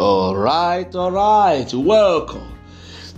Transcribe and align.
All 0.00 0.34
right, 0.34 0.94
all 0.94 1.12
right. 1.12 1.70
Welcome 1.74 2.56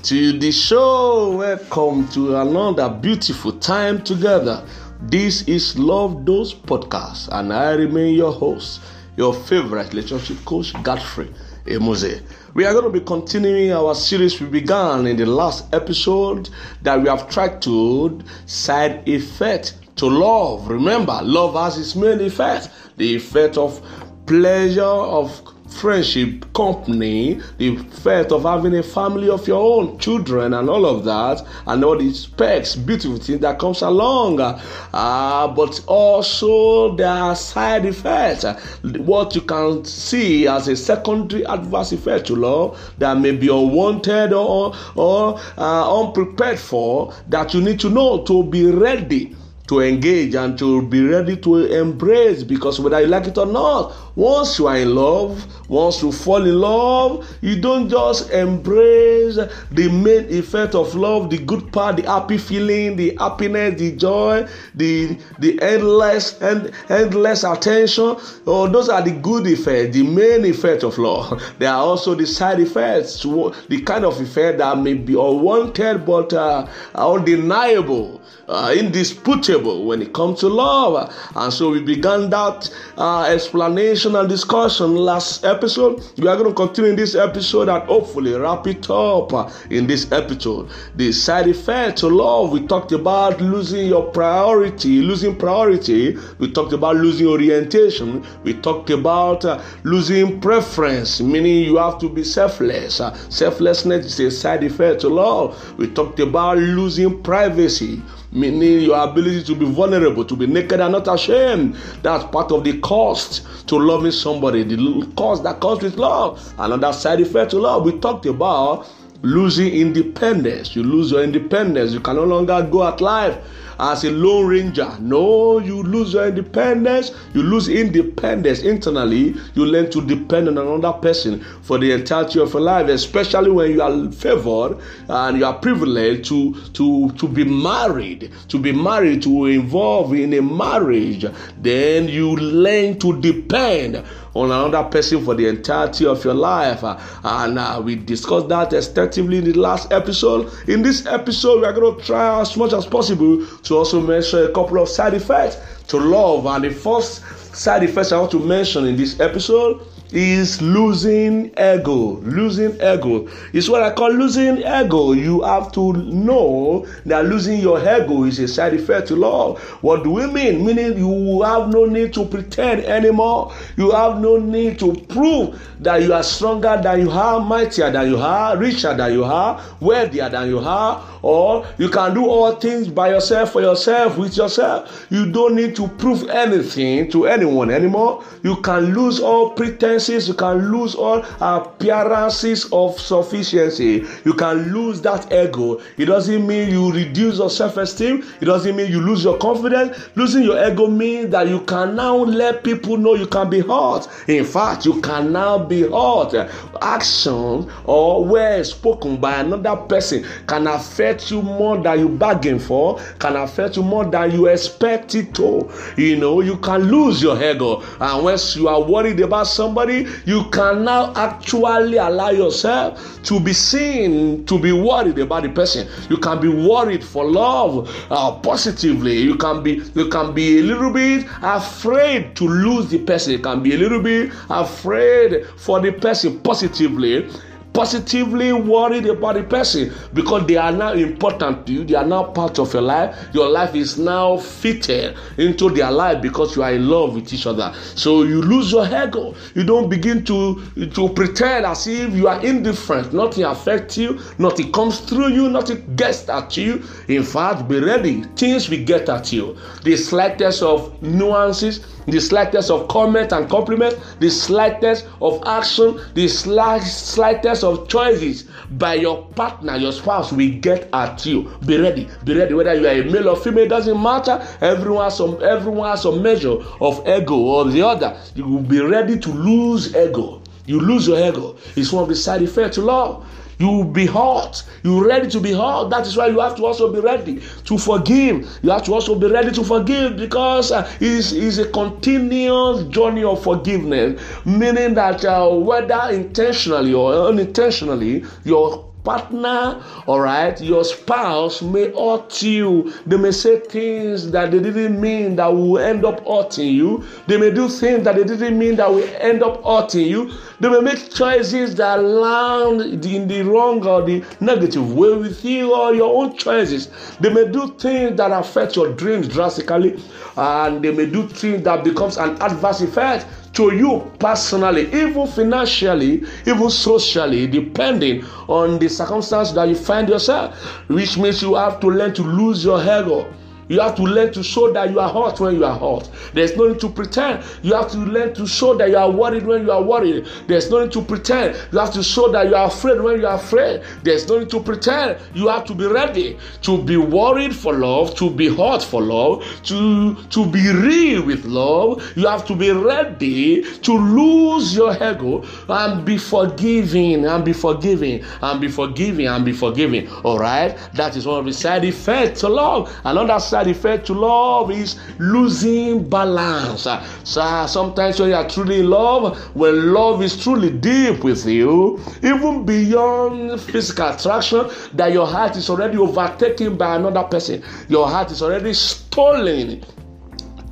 to 0.02 0.36
the 0.36 0.50
show. 0.50 1.36
Welcome 1.36 2.08
to 2.08 2.34
another 2.38 2.90
beautiful 2.90 3.52
time 3.52 4.02
together. 4.02 4.66
This 5.02 5.42
is 5.42 5.78
Love 5.78 6.26
Those 6.26 6.52
Podcast, 6.52 7.28
and 7.30 7.52
I 7.52 7.74
remain 7.74 8.16
your 8.16 8.32
host, 8.32 8.80
your 9.16 9.32
favorite 9.32 9.90
relationship 9.94 10.44
coach, 10.44 10.72
Godfrey 10.82 11.32
Emose. 11.66 12.20
We 12.54 12.64
are 12.64 12.72
going 12.72 12.92
to 12.92 12.98
be 12.98 13.06
continuing 13.06 13.70
our 13.70 13.94
series 13.94 14.40
we 14.40 14.48
began 14.48 15.06
in 15.06 15.16
the 15.16 15.26
last 15.26 15.72
episode 15.72 16.50
that 16.82 17.00
we 17.00 17.08
have 17.08 17.30
tried 17.30 17.62
to 17.62 18.20
side 18.46 19.08
effect 19.08 19.76
to 19.98 20.06
love. 20.06 20.66
Remember, 20.66 21.20
love 21.22 21.54
has 21.54 21.78
its 21.78 21.94
main 21.94 22.20
effect 22.20 22.70
the 22.96 23.14
effect 23.14 23.56
of 23.56 23.80
pleasure, 24.26 24.82
of 24.82 25.51
friendship, 25.72 26.52
company, 26.54 27.40
the 27.58 27.76
fact 27.76 28.32
of 28.32 28.42
having 28.42 28.76
a 28.76 28.82
family 28.82 29.28
of 29.28 29.46
your 29.46 29.60
own, 29.60 29.98
children, 29.98 30.54
and 30.54 30.68
all 30.68 30.86
of 30.86 31.04
that, 31.04 31.44
and 31.66 31.84
all 31.84 31.98
the 31.98 32.12
specs, 32.12 32.76
beautiful 32.76 33.18
things 33.18 33.40
that 33.40 33.58
comes 33.58 33.82
along. 33.82 34.40
Uh, 34.40 35.48
but 35.48 35.82
also 35.86 36.94
there 36.96 37.08
are 37.08 37.34
side 37.36 37.84
effects. 37.84 38.44
What 38.82 39.34
you 39.34 39.42
can 39.42 39.84
see 39.84 40.46
as 40.46 40.68
a 40.68 40.76
secondary 40.76 41.46
adverse 41.46 41.92
effect 41.92 42.26
to 42.26 42.36
love 42.36 42.94
that 42.98 43.18
may 43.18 43.32
be 43.32 43.48
unwanted 43.48 44.32
or, 44.32 44.74
or 44.94 45.40
uh, 45.58 46.00
unprepared 46.00 46.58
for 46.58 47.14
that 47.28 47.54
you 47.54 47.60
need 47.60 47.80
to 47.80 47.90
know 47.90 48.22
to 48.24 48.44
be 48.44 48.70
ready 48.70 49.36
to 49.72 49.80
engage 49.80 50.34
and 50.34 50.58
to 50.58 50.82
be 50.82 51.00
ready 51.02 51.34
to 51.34 51.64
embrace 51.64 52.42
because 52.42 52.78
whether 52.78 53.00
you 53.00 53.06
like 53.06 53.26
it 53.26 53.38
or 53.38 53.46
not, 53.46 53.94
once 54.14 54.58
you 54.58 54.66
are 54.66 54.76
in 54.76 54.94
love, 54.94 55.46
once 55.70 56.02
you 56.02 56.12
fall 56.12 56.44
in 56.46 56.60
love, 56.60 57.26
you 57.40 57.58
don't 57.58 57.88
just 57.88 58.28
embrace 58.30 59.36
the 59.70 59.88
main 59.88 60.26
effect 60.28 60.74
of 60.74 60.94
love, 60.94 61.30
the 61.30 61.38
good 61.38 61.72
part, 61.72 61.96
the 61.96 62.02
happy 62.02 62.36
feeling, 62.36 62.96
the 62.96 63.16
happiness, 63.18 63.80
the 63.80 63.92
joy, 63.96 64.46
the 64.74 65.18
the 65.38 65.58
endless 65.62 66.38
and 66.42 66.70
endless 66.90 67.42
attention. 67.42 68.16
Oh, 68.46 68.68
those 68.70 68.90
are 68.90 69.00
the 69.00 69.12
good 69.12 69.46
effects, 69.46 69.96
the 69.96 70.02
main 70.02 70.44
effect 70.44 70.82
of 70.82 70.98
love. 70.98 71.42
There 71.58 71.70
are 71.70 71.82
also 71.82 72.14
the 72.14 72.26
side 72.26 72.60
effects, 72.60 73.22
the 73.22 73.82
kind 73.86 74.04
of 74.04 74.20
effect 74.20 74.58
that 74.58 74.76
may 74.76 74.94
be 74.94 75.14
unwanted 75.14 76.04
but 76.04 76.34
uh, 76.34 76.66
undeniable, 76.94 78.20
uh, 78.48 78.74
indisputable 78.76 79.61
when 79.64 80.02
it 80.02 80.12
comes 80.12 80.40
to 80.40 80.48
love. 80.48 81.12
And 81.34 81.52
so 81.52 81.70
we 81.70 81.80
began 81.80 82.30
that 82.30 82.72
uh, 82.96 83.24
explanation 83.24 84.16
and 84.16 84.28
discussion 84.28 84.96
last 84.96 85.44
episode. 85.44 86.02
We 86.18 86.28
are 86.28 86.36
going 86.36 86.50
to 86.50 86.54
continue 86.54 86.90
in 86.90 86.96
this 86.96 87.14
episode 87.14 87.68
and 87.68 87.82
hopefully 87.84 88.34
wrap 88.34 88.66
it 88.66 88.88
up 88.90 89.32
uh, 89.32 89.50
in 89.70 89.86
this 89.86 90.10
episode. 90.12 90.70
The 90.96 91.12
side 91.12 91.48
effect 91.48 91.98
to 91.98 92.08
love, 92.08 92.52
we 92.52 92.66
talked 92.66 92.92
about 92.92 93.40
losing 93.40 93.86
your 93.86 94.10
priority, 94.10 95.00
losing 95.00 95.36
priority. 95.36 96.16
We 96.38 96.50
talked 96.52 96.72
about 96.72 96.96
losing 96.96 97.26
orientation. 97.26 98.24
We 98.44 98.54
talked 98.54 98.90
about 98.90 99.44
uh, 99.44 99.62
losing 99.84 100.40
preference, 100.40 101.20
meaning 101.20 101.64
you 101.64 101.76
have 101.76 101.98
to 102.00 102.08
be 102.08 102.24
selfless. 102.24 103.00
Uh, 103.00 103.14
selflessness 103.28 104.06
is 104.06 104.20
a 104.20 104.30
side 104.30 104.64
effect 104.64 105.00
to 105.02 105.08
love. 105.08 105.78
We 105.78 105.88
talked 105.88 106.20
about 106.20 106.58
losing 106.58 107.22
privacy 107.22 108.02
meaning 108.32 108.80
your 108.80 109.02
ability 109.02 109.44
to 109.44 109.54
be 109.54 109.66
vulnerable, 109.66 110.24
to 110.24 110.34
be 110.34 110.46
naked 110.46 110.80
and 110.80 110.92
not 110.92 111.12
ashamed. 111.12 111.74
That's 112.02 112.24
part 112.24 112.50
of 112.50 112.64
the 112.64 112.80
cost 112.80 113.46
to 113.68 113.76
loving 113.76 114.12
somebody, 114.12 114.62
the 114.64 115.12
cost 115.16 115.42
that 115.44 115.60
comes 115.60 115.82
with 115.82 115.96
love. 115.96 116.52
Another 116.58 116.92
side 116.92 117.20
effect 117.20 117.50
to 117.52 117.58
love, 117.58 117.84
we 117.84 117.98
talked 117.98 118.26
about 118.26 118.86
losing 119.22 119.72
independence. 119.72 120.76
You 120.76 120.82
lose 120.82 121.10
your 121.10 121.22
independence, 121.22 121.92
you 121.92 122.00
can 122.00 122.16
no 122.16 122.24
longer 122.24 122.66
go 122.70 122.86
at 122.86 123.00
life 123.00 123.38
as 123.82 124.04
a 124.04 124.10
lone 124.10 124.46
ranger. 124.46 124.90
No, 125.00 125.58
you 125.58 125.82
lose 125.82 126.12
your 126.12 126.28
independence. 126.28 127.10
You 127.34 127.42
lose 127.42 127.68
independence 127.68 128.62
internally. 128.62 129.34
You 129.54 129.66
learn 129.66 129.90
to 129.90 130.00
depend 130.00 130.48
on 130.48 130.58
another 130.58 130.92
person 130.98 131.44
for 131.62 131.78
the 131.78 131.92
entirety 131.92 132.40
of 132.40 132.52
your 132.52 132.62
life, 132.62 132.88
especially 132.88 133.50
when 133.50 133.72
you 133.72 133.82
are 133.82 134.12
favored 134.12 134.78
and 135.08 135.38
you 135.38 135.44
are 135.44 135.54
privileged 135.58 136.26
to 136.26 136.54
to 136.74 137.10
to 137.12 137.28
be 137.28 137.44
married, 137.44 138.30
to 138.48 138.58
be 138.58 138.72
married, 138.72 139.22
to 139.22 139.46
involve 139.46 140.14
in 140.14 140.32
a 140.34 140.42
marriage. 140.42 141.26
Then 141.60 142.08
you 142.08 142.36
learn 142.36 142.98
to 143.00 143.20
depend 143.20 144.04
on 144.34 144.50
another 144.50 144.88
person 144.88 145.24
for 145.24 145.34
the 145.34 145.46
entirety 145.46 146.06
of 146.06 146.24
your 146.24 146.34
life. 146.34 146.82
And 147.24 147.58
uh, 147.58 147.80
we 147.84 147.96
discussed 147.96 148.48
that 148.48 148.72
extensively 148.72 149.38
in 149.38 149.44
the 149.44 149.52
last 149.52 149.92
episode. 149.92 150.52
In 150.68 150.82
this 150.82 151.06
episode, 151.06 151.60
we 151.60 151.66
are 151.66 151.72
going 151.72 151.98
to 151.98 152.04
try 152.04 152.40
as 152.40 152.56
much 152.56 152.72
as 152.72 152.86
possible 152.86 153.46
to 153.46 153.76
also 153.76 154.00
mention 154.00 154.44
a 154.44 154.52
couple 154.52 154.80
of 154.80 154.88
side 154.88 155.14
effects 155.14 155.58
to 155.88 155.98
love. 155.98 156.46
And 156.46 156.64
the 156.64 156.70
first 156.70 157.22
side 157.54 157.82
effects 157.82 158.12
I 158.12 158.18
want 158.18 158.30
to 158.32 158.38
mention 158.38 158.86
in 158.86 158.96
this 158.96 159.20
episode 159.20 159.86
is 160.12 160.60
losing 160.60 161.46
ego. 161.58 162.20
Losing 162.22 162.74
ego 162.74 163.28
is 163.52 163.68
what 163.70 163.82
I 163.82 163.92
call 163.92 164.12
losing 164.12 164.58
ego. 164.58 165.12
You 165.12 165.42
have 165.42 165.72
to 165.72 165.92
know 165.92 166.86
that 167.06 167.24
losing 167.26 167.60
your 167.60 167.78
ego 167.80 168.24
is 168.24 168.38
a 168.38 168.48
side 168.48 168.74
effect 168.74 169.08
to 169.08 169.16
love. 169.16 169.60
What 169.82 170.04
do 170.04 170.10
we 170.10 170.26
mean? 170.26 170.64
Meaning 170.64 170.98
you 170.98 171.42
have 171.42 171.68
no 171.68 171.84
need 171.84 172.12
to 172.14 172.24
pretend 172.24 172.84
anymore. 172.84 173.54
You 173.76 173.90
have 173.92 174.20
no 174.20 174.36
need 174.36 174.78
to 174.80 174.94
prove 175.08 175.60
that 175.80 176.02
you 176.02 176.12
are 176.12 176.22
stronger 176.22 176.78
than 176.82 177.00
you 177.00 177.10
are, 177.10 177.40
mightier 177.40 177.90
than 177.90 178.08
you 178.08 178.18
are, 178.18 178.56
richer 178.56 178.94
than 178.94 179.12
you 179.12 179.24
are, 179.24 179.60
wealthier 179.80 180.28
than 180.28 180.48
you 180.48 180.58
are, 180.60 181.02
or 181.22 181.66
you 181.78 181.88
can 181.88 182.14
do 182.14 182.26
all 182.26 182.52
things 182.56 182.88
by 182.88 183.10
yourself 183.10 183.52
for 183.52 183.60
yourself 183.62 184.18
with 184.18 184.36
yourself. 184.36 185.06
You 185.10 185.30
don't 185.30 185.54
need 185.54 185.76
to 185.76 185.88
prove 185.88 186.28
anything 186.28 187.10
to 187.12 187.26
anyone 187.26 187.70
anymore. 187.70 188.24
You 188.42 188.56
can 188.56 188.94
lose 188.94 189.20
all 189.20 189.50
pretenses, 189.50 190.28
you 190.28 190.34
can 190.34 190.72
lose 190.72 190.94
all 190.94 191.24
appearances 191.40 192.68
of 192.72 192.98
sufficiency. 193.00 194.04
You 194.24 194.34
can 194.34 194.72
lose 194.72 195.00
that 195.02 195.32
ego. 195.32 195.80
It 195.96 196.06
doesn't 196.06 196.46
mean 196.46 196.70
you 196.70 196.92
reduce 196.92 197.38
your 197.38 197.50
self 197.50 197.76
esteem, 197.76 198.24
it 198.40 198.46
doesn't 198.46 198.74
mean 198.74 198.90
you 198.90 199.00
lose 199.00 199.22
your 199.22 199.38
confidence. 199.38 200.10
Losing 200.16 200.42
your 200.42 200.62
ego 200.70 200.88
means 200.88 201.30
that 201.30 201.48
you 201.48 201.60
can 201.60 201.94
now 201.94 202.16
let 202.16 202.64
people 202.64 202.96
know 202.96 203.14
you 203.14 203.26
can 203.26 203.48
be 203.48 203.60
hurt. 203.60 204.08
In 204.28 204.44
fact, 204.44 204.84
you 204.84 205.00
can 205.00 205.32
now 205.32 205.58
be 205.58 205.82
hurt. 205.82 206.34
Action 206.80 207.70
or 207.84 208.24
words 208.24 208.70
spoken 208.70 209.16
by 209.18 209.40
another 209.40 209.76
person 209.76 210.24
can 210.46 210.66
affect 210.66 211.11
you 211.30 211.42
more 211.42 211.78
than 211.78 211.98
you 211.98 212.08
bargain 212.08 212.58
for, 212.58 212.98
can 213.18 213.36
affect 213.36 213.76
you 213.76 213.82
more 213.82 214.04
than 214.04 214.30
you 214.30 214.46
expect 214.46 215.14
it 215.14 215.34
to. 215.34 215.70
You 215.96 216.16
know, 216.16 216.40
you 216.40 216.56
can 216.58 216.90
lose 216.90 217.22
your 217.22 217.36
ego. 217.42 217.82
And 218.00 218.24
once 218.24 218.56
you 218.56 218.68
are 218.68 218.82
worried 218.82 219.20
about 219.20 219.46
somebody, 219.46 220.06
you 220.24 220.44
can 220.50 220.84
now 220.84 221.12
actually 221.14 221.96
allow 221.96 222.30
yourself 222.30 223.22
to 223.24 223.40
be 223.40 223.52
seen, 223.52 224.44
to 224.46 224.58
be 224.58 224.72
worried 224.72 225.18
about 225.18 225.42
the 225.44 225.48
person. 225.50 225.88
You 226.08 226.16
can 226.16 226.40
be 226.40 226.48
worried 226.48 227.04
for 227.04 227.24
love 227.28 227.88
uh, 228.10 228.32
positively. 228.32 229.18
You 229.18 229.36
can 229.36 229.62
be 229.62 229.82
you 229.94 230.08
can 230.08 230.34
be 230.34 230.58
a 230.58 230.62
little 230.62 230.92
bit 230.92 231.26
afraid 231.42 232.34
to 232.36 232.44
lose 232.48 232.88
the 232.90 232.98
person. 232.98 233.32
You 233.32 233.38
can 233.38 233.62
be 233.62 233.74
a 233.74 233.78
little 233.78 234.02
bit 234.02 234.32
afraid 234.50 235.46
for 235.56 235.80
the 235.80 235.92
person 235.92 236.40
positively 236.40 237.30
positively 237.72 238.52
worried 238.52 239.06
about 239.06 239.34
the 239.34 239.42
person 239.42 239.92
because 240.12 240.46
they 240.46 240.56
are 240.56 240.72
now 240.72 240.92
important 240.92 241.66
to 241.66 241.72
you 241.72 241.84
they 241.84 241.94
are 241.94 242.04
now 242.06 242.24
part 242.24 242.58
of 242.58 242.72
your 242.72 242.82
life. 242.82 243.16
Your 243.32 243.48
life 243.48 243.74
is 243.74 243.98
now 243.98 244.36
fitted 244.36 245.16
into 245.38 245.70
their 245.70 245.90
life 245.90 246.22
because 246.22 246.56
you 246.56 246.62
are 246.62 246.72
in 246.72 246.88
love 246.88 247.14
with 247.14 247.32
each 247.32 247.46
other. 247.46 247.72
So 247.94 248.22
you 248.22 248.40
lose 248.40 248.72
your 248.72 248.86
ego. 248.86 249.34
You 249.54 249.64
don't 249.64 249.88
begin 249.88 250.24
to 250.24 250.62
to 250.94 251.08
pretend 251.10 251.66
as 251.66 251.86
if 251.86 252.14
you 252.14 252.28
are 252.28 252.40
indifferent. 252.44 253.12
Nothing 253.12 253.44
affects 253.44 253.98
you. 253.98 254.20
Nothing 254.38 254.72
comes 254.72 255.00
through 255.00 255.28
you. 255.32 255.48
Nothing 255.48 255.94
gets 255.96 256.28
at 256.28 256.56
you. 256.56 256.82
In 257.08 257.22
fact 257.22 257.68
be 257.68 257.78
ready. 257.78 258.22
Things 258.36 258.68
will 258.68 258.84
get 258.84 259.08
at 259.08 259.32
you. 259.32 259.56
The 259.82 259.96
slightest 259.96 260.62
of 260.62 261.02
nuances 261.02 261.80
the 262.06 262.20
slightest 262.20 262.70
of 262.70 262.88
comment 262.88 263.32
and 263.32 263.48
compliment, 263.48 263.98
the 264.20 264.30
slightest 264.30 265.06
of 265.20 265.42
action, 265.46 266.00
the 266.14 266.28
slight, 266.28 266.82
slightest 266.82 267.64
of 267.64 267.88
choices 267.88 268.44
by 268.72 268.94
your 268.94 269.26
partner, 269.28 269.76
your 269.76 269.92
spouse 269.92 270.32
will 270.32 270.58
get 270.60 270.88
at 270.92 271.24
you. 271.24 271.50
Be 271.66 271.78
ready, 271.78 272.08
be 272.24 272.36
ready. 272.36 272.54
Whether 272.54 272.74
you 272.74 272.86
are 272.86 272.90
a 272.90 273.10
male 273.10 273.28
or 273.30 273.36
female, 273.36 273.68
doesn't 273.68 274.02
matter. 274.02 274.44
Everyone 274.60 275.04
has 275.04 275.16
some, 275.16 275.42
everyone 275.42 275.90
has 275.90 276.02
some 276.02 276.22
measure 276.22 276.56
of 276.80 277.06
ego 277.06 277.36
or 277.36 277.64
the 277.66 277.82
other. 277.82 278.18
You 278.34 278.46
will 278.46 278.62
be 278.62 278.80
ready 278.80 279.18
to 279.18 279.30
lose 279.30 279.94
ego. 279.94 280.42
You 280.66 280.80
lose 280.80 281.08
your 281.08 281.18
ego. 281.18 281.56
It's 281.76 281.92
one 281.92 282.04
of 282.04 282.08
the 282.08 282.14
side 282.16 282.42
effects 282.42 282.76
to 282.76 282.82
love. 282.82 283.26
You 283.62 283.84
be 283.84 284.06
hurt. 284.06 284.64
You 284.82 285.06
ready 285.06 285.30
to 285.30 285.38
be 285.38 285.52
hurt. 285.52 285.90
That 285.90 286.04
is 286.04 286.16
why 286.16 286.26
you 286.26 286.40
have 286.40 286.56
to 286.56 286.66
also 286.66 286.92
be 286.92 286.98
ready 286.98 287.40
to 287.64 287.78
forgive. 287.78 288.58
You 288.62 288.70
have 288.70 288.82
to 288.86 288.94
also 288.94 289.14
be 289.14 289.28
ready 289.28 289.52
to 289.52 289.62
forgive 289.62 290.16
because 290.16 290.72
uh, 290.72 290.90
it's, 291.00 291.30
it's 291.30 291.58
a 291.58 291.68
continuous 291.70 292.82
journey 292.88 293.22
of 293.22 293.40
forgiveness, 293.40 294.20
meaning 294.44 294.94
that 294.94 295.24
uh, 295.24 295.48
whether 295.48 296.10
intentionally 296.10 296.92
or 296.92 297.28
unintentionally, 297.28 298.24
your 298.44 298.91
partner, 299.04 299.82
all 300.06 300.20
right, 300.20 300.60
your 300.60 300.84
spouse 300.84 301.62
may 301.62 301.92
hurt 301.92 302.42
you. 302.42 302.92
They 303.06 303.16
may 303.16 303.32
say 303.32 303.60
things 303.60 304.30
that 304.30 304.50
they 304.50 304.60
didn't 304.60 305.00
mean 305.00 305.36
that 305.36 305.48
will 305.48 305.78
end 305.78 306.04
up 306.04 306.26
hurting 306.26 306.68
you. 306.68 307.04
They 307.26 307.36
may 307.36 307.50
do 307.50 307.68
things 307.68 308.04
that 308.04 308.16
they 308.16 308.24
didn't 308.24 308.58
mean 308.58 308.76
that 308.76 308.90
will 308.90 309.08
end 309.18 309.42
up 309.42 309.64
hurting 309.64 310.06
you. 310.06 310.32
They 310.60 310.68
may 310.68 310.80
make 310.80 311.12
choices 311.12 311.74
that 311.76 312.02
land 312.02 313.04
in 313.04 313.26
the 313.28 313.42
wrong 313.42 313.84
or 313.86 314.02
the 314.02 314.24
negative 314.40 314.92
way 314.92 315.14
with 315.14 315.44
you 315.44 315.74
or 315.74 315.94
your 315.94 316.22
own 316.22 316.36
choices. 316.36 316.88
They 317.18 317.32
may 317.32 317.50
do 317.50 317.74
things 317.78 318.16
that 318.16 318.30
affect 318.30 318.76
your 318.76 318.92
dreams 318.92 319.28
drastically, 319.28 320.00
and 320.36 320.82
they 320.82 320.92
may 320.92 321.06
do 321.06 321.28
things 321.28 321.62
that 321.64 321.84
becomes 321.84 322.16
an 322.16 322.40
adverse 322.40 322.80
effect 322.80 323.26
to 323.52 323.74
you 323.74 324.10
personally, 324.18 324.86
even 324.92 325.26
financially, 325.26 326.24
even 326.46 326.70
socially, 326.70 327.46
depending 327.46 328.24
on 328.48 328.78
the 328.78 328.88
circumstance 328.88 329.52
that 329.52 329.68
you 329.68 329.74
find 329.74 330.08
yourself, 330.08 330.56
which 330.88 331.18
means 331.18 331.42
you 331.42 331.54
have 331.54 331.80
to 331.80 331.88
learn 331.88 332.14
to 332.14 332.22
lose 332.22 332.64
your 332.64 332.80
ego 332.80 333.32
you 333.68 333.80
have 333.80 333.94
to 333.96 334.02
learn 334.02 334.32
to 334.32 334.42
show 334.42 334.72
that 334.72 334.90
you 334.90 335.00
are 335.00 335.08
hot 335.08 335.40
when 335.40 335.56
you 335.56 335.64
are 335.64 335.78
hot. 335.78 336.10
There's 336.34 336.56
no 336.56 336.68
need 336.68 336.80
to 336.80 336.88
pretend. 336.88 337.44
You 337.62 337.74
have 337.74 337.90
to 337.92 337.98
learn 337.98 338.34
to 338.34 338.46
show 338.46 338.74
that 338.76 338.88
you 338.90 338.96
are 338.96 339.10
worried 339.10 339.46
when 339.46 339.62
you 339.62 339.72
are 339.72 339.82
worried. 339.82 340.26
There's 340.46 340.70
no 340.70 340.82
need 340.82 340.92
to 340.92 341.02
pretend. 341.02 341.56
You 341.72 341.78
have 341.78 341.92
to 341.94 342.02
show 342.02 342.30
that 342.32 342.48
you 342.48 342.54
are 342.54 342.66
afraid 342.66 343.00
when 343.00 343.20
you 343.20 343.26
are 343.26 343.36
afraid. 343.36 343.82
There's 344.02 344.28
no 344.28 344.40
need 344.40 344.50
to 344.50 344.60
pretend. 344.60 345.20
You 345.34 345.48
have 345.48 345.64
to 345.66 345.74
be 345.74 345.86
ready 345.86 346.38
to 346.62 346.82
be 346.82 346.96
worried 346.96 347.54
for 347.54 347.74
love, 347.74 348.14
to 348.16 348.30
be 348.30 348.48
hot 348.54 348.82
for 348.82 349.02
love, 349.02 349.44
to, 349.64 350.14
to 350.14 350.46
be 350.46 350.70
real 350.72 351.24
with 351.24 351.44
love. 351.44 352.02
You 352.16 352.26
have 352.26 352.46
to 352.46 352.56
be 352.56 352.70
ready 352.72 353.62
to 353.62 353.92
lose 353.92 354.74
your 354.74 354.94
ego 354.94 355.44
and 355.68 356.04
be 356.04 356.18
forgiving 356.18 357.24
and 357.24 357.44
be 357.44 357.52
forgiving 357.52 358.24
and 358.42 358.60
be 358.60 358.68
forgiving 358.68 359.26
and 359.26 359.44
be 359.44 359.52
forgiving. 359.52 360.08
All 360.24 360.38
right? 360.38 360.76
That 360.94 361.16
is 361.16 361.26
one 361.26 361.38
of 361.40 361.44
the 361.46 361.52
side 361.52 361.84
effects 361.84 362.40
to 362.40 362.48
love. 362.48 362.94
Another 363.04 363.40
side 363.52 363.68
effect 363.68 364.06
to 364.06 364.14
love 364.14 364.70
is 364.70 364.98
losing 365.18 366.08
balance. 366.08 366.88
So 367.24 367.66
sometimes 367.66 368.18
when 368.18 368.30
you 368.30 368.34
are 368.34 368.48
truly 368.48 368.80
in 368.80 368.88
love, 368.88 369.38
when 369.54 369.92
love 369.92 370.22
is 370.22 370.42
truly 370.42 370.70
deep 370.70 371.22
with 371.22 371.44
you, 371.44 372.00
even 372.22 372.64
beyond 372.64 373.60
physical 373.60 374.08
attraction, 374.08 374.70
that 374.94 375.12
your 375.12 375.26
heart 375.26 375.56
is 375.56 375.68
already 375.68 375.98
overtaken 375.98 376.76
by 376.78 376.96
another 376.96 377.24
person, 377.24 377.62
your 377.88 378.08
heart 378.08 378.30
is 378.30 378.40
already 378.42 378.72
stolen 378.72 379.84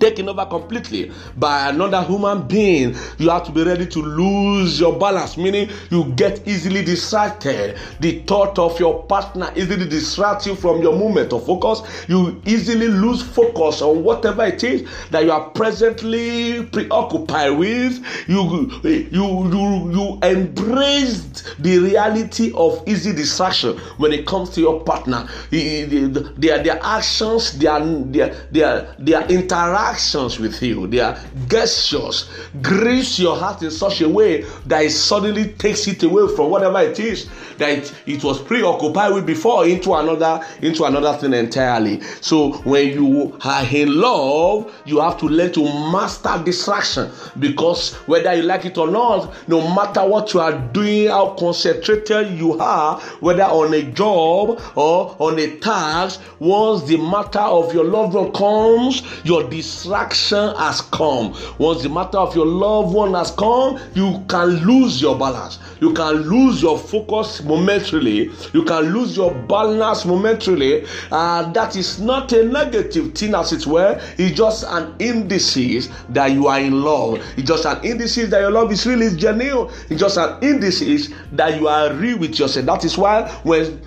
taken 0.01 0.29
over 0.29 0.47
completely 0.47 1.13
by 1.37 1.69
another 1.69 2.03
human 2.03 2.47
being, 2.49 2.97
you 3.19 3.29
have 3.29 3.45
to 3.45 3.53
be 3.53 3.63
ready 3.63 3.87
to 3.87 4.01
lose 4.01 4.81
your 4.81 4.99
balance, 4.99 5.37
meaning 5.37 5.69
you 5.91 6.05
get 6.17 6.47
easily 6.49 6.83
distracted. 6.83 7.79
The 8.01 8.21
thought 8.21 8.59
of 8.59 8.81
your 8.81 9.05
partner 9.05 9.53
easily 9.55 9.89
distracts 9.89 10.47
you 10.47 10.57
from 10.57 10.81
your 10.83 10.97
movement 10.97 11.33
of 11.33 11.45
focus. 11.47 11.83
You 12.09 12.41
easily 12.47 12.89
lose 12.89 13.23
focus 13.23 13.83
on 13.83 14.03
whatever 14.03 14.45
it 14.47 14.65
is 14.65 14.89
that 15.11 15.25
you 15.25 15.33
are 15.33 15.51
presently 15.51 16.65
preoccupied 16.67 17.59
with. 17.59 18.03
You 18.27 18.71
you 18.83 19.09
you 19.11 19.93
you 19.93 20.19
embraced 20.23 21.57
the 21.63 21.79
reality 21.79 22.53
of 22.55 22.83
easy 22.89 23.13
distraction 23.13 23.77
when 23.99 24.13
it 24.13 24.27
comes 24.27 24.51
to 24.51 24.61
your 24.61 24.83
partner. 24.85 25.29
Their 25.51 26.63
their 26.63 26.79
actions, 26.83 27.59
their 27.59 27.81
their 27.81 28.35
their 28.51 28.95
their 28.99 29.27
interaction 29.27 29.90
actions 29.91 30.39
with 30.39 30.63
you, 30.63 30.87
their 30.87 31.19
gestures, 31.49 32.31
grieves 32.63 33.19
your 33.19 33.37
heart 33.37 33.63
in 33.63 33.71
such 33.71 34.01
a 34.01 34.09
way 34.09 34.43
that 34.67 34.85
it 34.85 34.91
suddenly 34.91 35.53
takes 35.55 35.87
it 35.89 36.03
away 36.03 36.33
from 36.35 36.51
whatever 36.51 36.81
it 36.81 36.99
is 37.01 37.29
that 37.61 37.79
it, 37.79 37.95
it 38.07 38.25
was 38.25 38.41
preoccupied 38.41 39.13
with 39.13 39.27
before 39.27 39.67
into 39.67 39.95
another 39.95 40.45
into 40.63 40.85
another 40.85 41.17
thing 41.19 41.35
entirely. 41.35 42.01
So 42.21 42.55
when 42.63 42.89
you 42.89 43.39
are 43.45 43.65
in 43.65 43.95
love, 44.01 44.75
you 44.87 45.01
have 45.01 45.19
to 45.19 45.27
learn 45.27 45.53
to 45.53 45.65
master 45.93 46.41
distraction 46.45 47.11
because 47.39 47.95
whether 48.07 48.35
you 48.35 48.43
like 48.43 48.65
it 48.65 48.79
or 48.79 48.91
not, 48.91 49.33
no 49.49 49.63
matter 49.75 50.07
what 50.07 50.33
you 50.35 50.41
are 50.41 50.59
doing, 50.73 51.09
how 51.09 51.35
concentrated 51.39 52.33
you 52.39 52.59
are, 52.59 52.99
whether 53.21 53.45
on 53.45 53.75
a 53.75 53.83
job 53.93 54.61
or 54.75 55.15
on 55.19 55.39
a 55.39 55.57
task, 55.59 56.21
once 56.39 56.85
the 56.85 56.97
matter 56.97 57.41
of 57.41 57.73
your 57.75 57.85
loved 57.85 58.15
one 58.15 58.33
comes, 58.33 59.03
your 59.25 59.43
dis 59.45 59.80
distraction 59.81 60.55
has 60.57 60.83
come, 60.83 61.35
once 61.59 61.83
the 61.83 61.89
matter 61.89 62.19
of 62.19 62.37
your 62.37 62.45
loved 62.45 62.95
one 62.95 63.15
has 63.15 63.31
come, 63.31 63.79
you 63.95 64.23
can 64.29 64.49
lose 64.67 65.01
your 65.01 65.19
balance. 65.19 65.59
You 65.81 65.95
can 65.95 66.17
lose 66.17 66.61
your 66.61 66.79
focus 66.79 67.43
momentarily. 67.43 68.31
You 68.53 68.63
can 68.65 68.93
lose 68.93 69.17
your 69.17 69.33
balance 69.33 70.05
momentarily. 70.05 70.87
Uh, 71.11 71.51
that 71.53 71.77
is 71.77 71.99
not 71.99 72.33
a 72.33 72.45
negative 72.45 73.15
thing, 73.15 73.35
as 73.35 73.53
it 73.53 73.67
were. 73.67 73.99
It's 74.19 74.37
just 74.37 74.65
an 74.65 74.95
indices 74.99 75.89
that 76.11 76.33
you 76.33 76.49
are 76.49 76.61
in 76.61 76.83
love. 76.83 77.25
It's 77.39 77.49
just 77.49 77.65
an 77.65 77.83
indices 77.83 78.29
that 78.31 78.41
your 78.41 78.51
love 78.51 78.71
is 78.73 78.87
really 78.87 79.17
genuine. 79.17 79.73
It's 79.89 80.01
just 80.01 80.19
an 80.19 80.43
indices 80.43 81.15
that 81.33 81.59
you 81.59 81.69
are 81.69 81.93
real 81.95 82.19
with 82.19 82.39
yourself. 82.39 82.67
That 82.67 82.85
is 82.85 82.99
why 82.99 83.31
when 83.45 83.81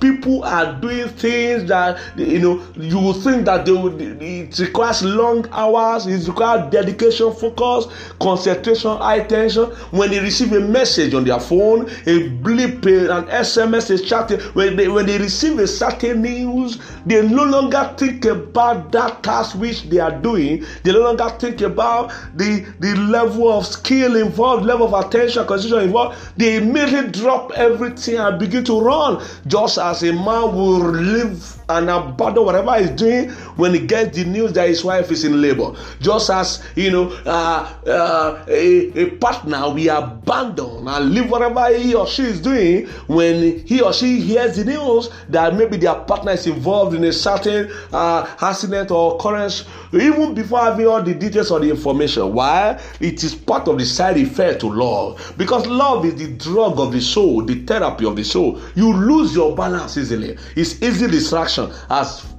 people 0.00 0.44
are 0.44 0.72
doing 0.80 1.08
things 1.08 1.68
that 1.68 2.00
you 2.16 2.38
know 2.38 2.64
you 2.76 2.98
will 2.98 3.12
think 3.12 3.44
that 3.44 3.66
they 3.66 3.72
would 3.72 4.00
it 4.00 4.58
requires 4.58 5.02
long 5.02 5.46
hours 5.50 6.06
it 6.06 6.26
requires 6.28 6.70
dedication 6.70 7.32
focus 7.34 7.86
concentration 8.20 8.96
high 8.98 9.16
attention 9.16 9.64
when 9.90 10.10
they 10.10 10.20
receive 10.20 10.52
a 10.52 10.60
message 10.60 11.14
on 11.14 11.24
their 11.24 11.40
phone 11.40 11.88
a 12.06 12.28
blip 12.28 12.84
an 12.86 13.24
sms 13.44 13.90
a 13.90 14.04
chat 14.04 14.30
when 14.54 14.76
they 14.76 14.88
when 14.88 15.06
they 15.06 15.18
receive 15.18 15.58
a 15.58 15.66
certain 15.66 16.22
news 16.22 16.78
they 17.06 17.26
no 17.26 17.44
longer 17.44 17.94
think 17.98 18.24
about 18.24 18.92
that 18.92 19.22
task 19.22 19.56
which 19.56 19.84
they 19.84 19.98
are 19.98 20.16
doing. 20.20 20.64
They 20.82 20.92
no 20.92 21.00
longer 21.00 21.28
think 21.38 21.60
about 21.60 22.12
the 22.34 22.64
the 22.80 22.94
level 22.96 23.52
of 23.52 23.66
skill 23.66 24.16
involved 24.16 24.64
level 24.64 24.94
of 24.94 25.06
attention 25.06 25.46
concentration 25.46 25.88
involved. 25.88 26.16
They 26.36 26.56
immediately 26.56 27.10
drop 27.10 27.52
everything 27.52 28.16
and 28.16 28.38
begin 28.38 28.64
to 28.64 28.80
run. 28.80 29.22
Just 29.46 29.63
as 29.64 30.02
a 30.02 30.12
man 30.12 30.54
will 30.54 30.90
leave 30.90 31.56
and 31.68 31.88
abandon 31.88 32.44
whatever 32.44 32.78
he's 32.78 32.90
doing 32.90 33.30
when 33.56 33.74
he 33.74 33.80
gets 33.86 34.16
the 34.16 34.24
news 34.24 34.52
that 34.52 34.68
his 34.68 34.84
wife 34.84 35.10
is 35.10 35.24
in 35.24 35.40
labor. 35.40 35.74
Just 36.00 36.30
as 36.30 36.62
you 36.76 36.90
know, 36.90 37.10
uh, 37.24 37.72
uh, 37.86 38.44
a, 38.48 39.00
a 39.00 39.10
partner 39.16 39.70
we 39.70 39.88
abandon 39.88 40.86
and 40.86 41.10
leave 41.14 41.30
whatever 41.30 41.74
he 41.76 41.94
or 41.94 42.06
she 42.06 42.22
is 42.22 42.40
doing 42.40 42.86
when 43.06 43.58
he 43.66 43.80
or 43.80 43.92
she 43.92 44.20
hears 44.20 44.56
the 44.56 44.64
news 44.64 45.10
that 45.28 45.54
maybe 45.54 45.76
their 45.76 45.94
partner 45.94 46.32
is 46.32 46.46
involved 46.46 46.94
in 46.94 47.04
a 47.04 47.12
certain 47.12 47.70
uh, 47.92 48.26
accident 48.42 48.90
or 48.90 49.14
occurrence, 49.16 49.64
even 49.92 50.34
before 50.34 50.60
having 50.60 50.86
all 50.86 51.02
the 51.02 51.14
details 51.14 51.50
or 51.50 51.60
the 51.60 51.70
information. 51.70 52.32
Why? 52.32 52.80
It 53.00 53.22
is 53.22 53.34
part 53.34 53.68
of 53.68 53.78
the 53.78 53.86
side 53.86 54.16
effect 54.18 54.60
to 54.60 54.68
love 54.70 55.34
because 55.38 55.66
love 55.66 56.04
is 56.04 56.14
the 56.16 56.28
drug 56.28 56.78
of 56.78 56.92
the 56.92 57.00
soul, 57.00 57.42
the 57.42 57.64
therapy 57.64 58.04
of 58.04 58.16
the 58.16 58.24
soul. 58.24 58.60
You 58.74 58.92
lose 58.92 59.34
your 59.34 59.54
balance 59.54 59.96
easily. 59.96 60.36
It's 60.56 60.82
easy 60.82 61.06
distraction 61.06 61.53
as 61.90 62.34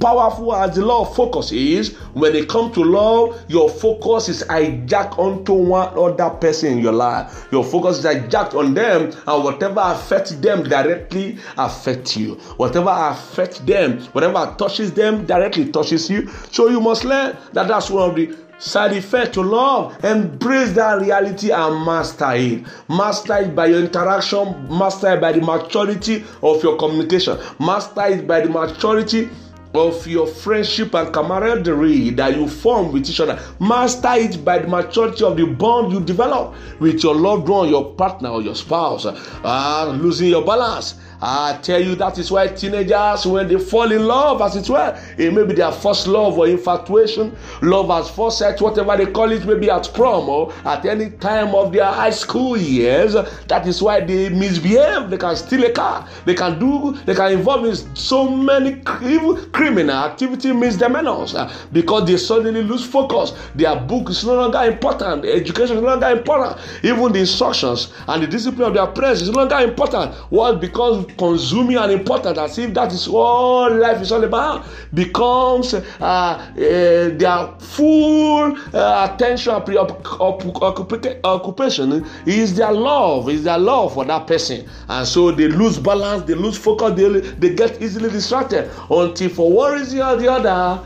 powerful 0.00 0.54
as 0.54 0.76
the 0.76 0.84
law 0.84 1.00
of 1.08 1.16
focus 1.16 1.50
is 1.50 1.96
when 2.12 2.34
it 2.34 2.46
comes 2.48 2.74
to 2.74 2.84
love 2.84 3.42
your 3.48 3.70
focus 3.70 4.28
is 4.28 4.42
hijacked 4.44 5.18
onto 5.18 5.54
one 5.54 5.88
other 5.96 6.28
person 6.36 6.72
in 6.72 6.78
your 6.78 6.92
life. 6.92 7.48
Your 7.50 7.64
focus 7.64 7.98
is 7.98 8.04
hijacked 8.04 8.54
on 8.54 8.74
them 8.74 9.12
and 9.26 9.44
whatever 9.44 9.80
affects 9.80 10.32
them 10.32 10.64
directly 10.64 11.38
affects 11.56 12.16
you. 12.16 12.34
Whatever 12.58 12.90
affects 12.90 13.60
them 13.60 14.00
whatever 14.12 14.54
touches 14.58 14.92
them 14.92 15.24
directly 15.24 15.70
touches 15.70 16.10
you. 16.10 16.28
So 16.50 16.68
you 16.68 16.80
must 16.80 17.04
learn 17.04 17.36
that 17.52 17.68
that's 17.68 17.88
one 17.88 18.10
of 18.10 18.16
the 18.16 18.36
effect 18.60 19.34
to 19.34 19.42
love 19.42 20.04
embrace 20.04 20.72
that 20.72 21.00
reality 21.00 21.50
and 21.50 21.84
master 21.84 22.32
it 22.32 22.64
master 22.88 23.36
it 23.38 23.54
by 23.54 23.66
your 23.66 23.80
interaction 23.80 24.66
master 24.68 25.14
it 25.14 25.20
by 25.20 25.32
the 25.32 25.40
maturity 25.40 26.24
of 26.42 26.62
your 26.62 26.76
communication 26.76 27.38
master 27.58 28.06
it 28.06 28.26
by 28.26 28.40
the 28.40 28.48
maturity 28.48 29.28
of 29.74 30.06
your 30.06 30.26
friendship 30.26 30.94
and 30.94 31.12
camaraderie 31.12 32.10
that 32.10 32.36
you 32.36 32.48
form 32.48 32.92
with 32.92 33.10
each 33.10 33.18
other. 33.18 33.38
Master 33.58 34.12
it 34.14 34.44
by 34.44 34.58
the 34.58 34.68
maturity 34.68 35.24
of 35.24 35.36
the 35.36 35.44
bond 35.46 35.92
you 35.92 36.00
develop 36.00 36.54
with 36.78 37.02
your 37.02 37.14
loved 37.14 37.48
one, 37.48 37.68
your 37.68 37.92
partner, 37.94 38.28
or 38.28 38.40
your 38.40 38.54
spouse. 38.54 39.04
Uh, 39.04 39.98
losing 40.00 40.28
your 40.28 40.44
balance 40.44 40.94
I 41.26 41.58
tell 41.62 41.82
you, 41.82 41.94
that 41.94 42.18
is 42.18 42.30
why 42.30 42.48
teenagers, 42.48 43.24
when 43.24 43.48
they 43.48 43.58
fall 43.58 43.90
in 43.90 44.06
love, 44.06 44.42
as 44.42 44.56
it 44.56 44.68
were, 44.68 44.94
it 45.16 45.32
may 45.32 45.42
be 45.44 45.54
their 45.54 45.72
first 45.72 46.06
love 46.06 46.36
or 46.38 46.46
infatuation, 46.46 47.34
love 47.62 47.90
at 47.90 48.14
first 48.14 48.40
sight, 48.40 48.60
whatever 48.60 48.94
they 48.94 49.10
call 49.10 49.32
it, 49.32 49.46
maybe 49.46 49.70
at 49.70 49.90
prom 49.94 50.28
or 50.28 50.52
at 50.66 50.84
any 50.84 51.08
time 51.12 51.54
of 51.54 51.72
their 51.72 51.86
high 51.86 52.10
school 52.10 52.58
years. 52.58 53.14
That 53.48 53.66
is 53.66 53.80
why 53.80 54.00
they 54.00 54.28
misbehave. 54.28 55.08
They 55.08 55.16
can 55.16 55.34
steal 55.36 55.64
a 55.64 55.72
car. 55.72 56.06
They 56.26 56.34
can 56.34 56.58
do. 56.58 56.92
They 57.06 57.14
can 57.14 57.32
involve 57.32 57.64
in 57.64 57.74
so 57.96 58.28
many 58.28 58.82
criminal 58.82 59.96
activity, 59.96 60.52
misdemeanors, 60.52 61.34
uh, 61.34 61.50
because 61.72 62.06
they 62.06 62.18
suddenly 62.18 62.62
lose 62.62 62.84
focus. 62.84 63.32
Their 63.54 63.76
book 63.80 64.10
is 64.10 64.26
no 64.26 64.34
longer 64.34 64.62
important. 64.70 65.24
Education 65.24 65.78
is 65.78 65.82
no 65.82 65.88
longer 65.88 66.08
important. 66.08 66.60
Even 66.82 67.12
the 67.12 67.20
instructions 67.20 67.94
and 68.08 68.22
the 68.22 68.26
discipline 68.26 68.68
of 68.68 68.74
their 68.74 68.86
parents 68.88 69.22
is 69.22 69.30
no 69.30 69.38
longer 69.38 69.60
important. 69.60 70.14
What 70.30 70.60
because 70.60 71.06
consuming 71.16 71.76
and 71.76 71.92
important 71.92 72.38
as 72.38 72.58
if 72.58 72.72
that 72.74 72.92
is 72.92 73.08
all 73.08 73.74
life 73.74 74.00
is 74.00 74.12
all 74.12 74.24
about 74.24 74.66
becomes 74.92 75.74
uh, 75.74 75.82
uh, 76.00 76.48
their 76.56 77.48
full 77.58 78.56
uh, 78.74 79.10
attention 79.12 79.52
and 79.52 81.22
occupation 81.24 82.04
is 82.26 82.56
their 82.56 82.72
love 82.72 83.28
is 83.28 83.44
their 83.44 83.58
love 83.58 83.94
for 83.94 84.04
that 84.04 84.26
person. 84.26 84.68
And 84.88 85.06
so 85.06 85.30
they 85.30 85.48
lose 85.48 85.78
balance 85.78 86.24
they 86.24 86.34
lose 86.34 86.56
focus 86.58 86.94
they, 86.96 87.08
they 87.20 87.54
get 87.54 87.80
easily 87.82 88.10
distracted 88.10 88.70
until 88.90 89.28
for 89.30 89.52
one 89.52 89.74
reason 89.74 90.00
or 90.00 90.16
the 90.16 90.30
other 90.30 90.84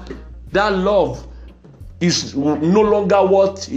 that 0.52 0.72
love 0.72 1.26
is 2.00 2.34
no 2.36 2.80
longer 2.80 3.22
what 3.24 3.68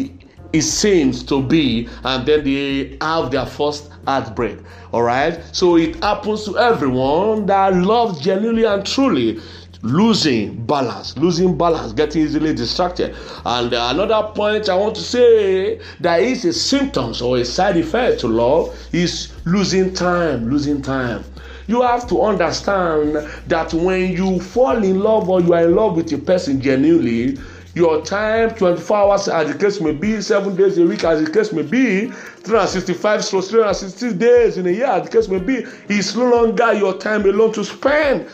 it 0.53 0.61
seems 0.61 1.23
to 1.23 1.41
be. 1.41 1.87
And 2.03 2.25
then 2.25 2.43
they 2.43 2.97
have 3.01 3.31
their 3.31 3.45
first 3.45 3.90
heartbreak 4.05 4.57
all 4.93 5.03
right? 5.03 5.39
So 5.53 5.77
it 5.77 6.01
happens 6.03 6.43
to 6.45 6.57
everyone 6.57 7.45
that 7.45 7.73
loves 7.75 8.19
genuinely 8.19 8.65
and 8.65 8.85
truly 8.85 9.39
losing 9.83 10.63
balance 10.67 11.17
losing 11.17 11.57
balance 11.57 11.91
getting 11.93 12.21
easily 12.21 12.53
distracted. 12.53 13.15
And 13.45 13.73
another 13.73 14.29
point 14.35 14.69
i 14.69 14.75
want 14.75 14.95
to 14.95 15.01
say 15.01 15.79
that 16.01 16.21
is 16.21 16.45
a 16.45 16.53
symptoms 16.53 17.19
or 17.21 17.37
a 17.37 17.45
side 17.45 17.77
effect 17.77 18.19
to 18.19 18.27
love 18.27 18.77
is 18.91 19.33
losing 19.45 19.93
time 19.93 20.49
losing 20.49 20.81
time. 20.81 21.23
You 21.67 21.81
have 21.83 22.07
to 22.09 22.21
understand 22.21 23.15
that 23.47 23.73
when 23.73 24.11
you 24.11 24.39
fall 24.39 24.83
in 24.83 24.99
love 24.99 25.29
or 25.29 25.41
you 25.41 25.53
are 25.53 25.63
in 25.63 25.75
love 25.75 25.95
with 25.95 26.11
a 26.11 26.17
person 26.17 26.59
genuinely 26.61 27.37
your 27.73 28.03
time 28.03 28.53
24 28.55 28.97
hours 28.97 29.27
as 29.27 29.51
the 29.51 29.57
case 29.57 29.79
may 29.79 29.93
be 29.93 30.21
seven 30.21 30.55
days 30.55 30.77
a 30.77 30.85
week 30.85 31.03
as 31.03 31.23
the 31.23 31.31
case 31.31 31.53
may 31.53 31.61
be 31.61 32.07
365 32.07 33.23
so 33.23 33.41
360 33.41 34.13
days 34.17 34.57
in 34.57 34.67
a 34.67 34.71
year 34.71 34.87
as 34.87 35.05
the 35.05 35.09
case 35.09 35.27
may 35.29 35.39
be. 35.39 35.65
Is 35.87 36.15
no 36.15 36.29
longer 36.29 36.73
your 36.73 36.97
time 36.97 37.23
alone 37.25 37.53
to 37.53 37.63
spend 37.63 38.27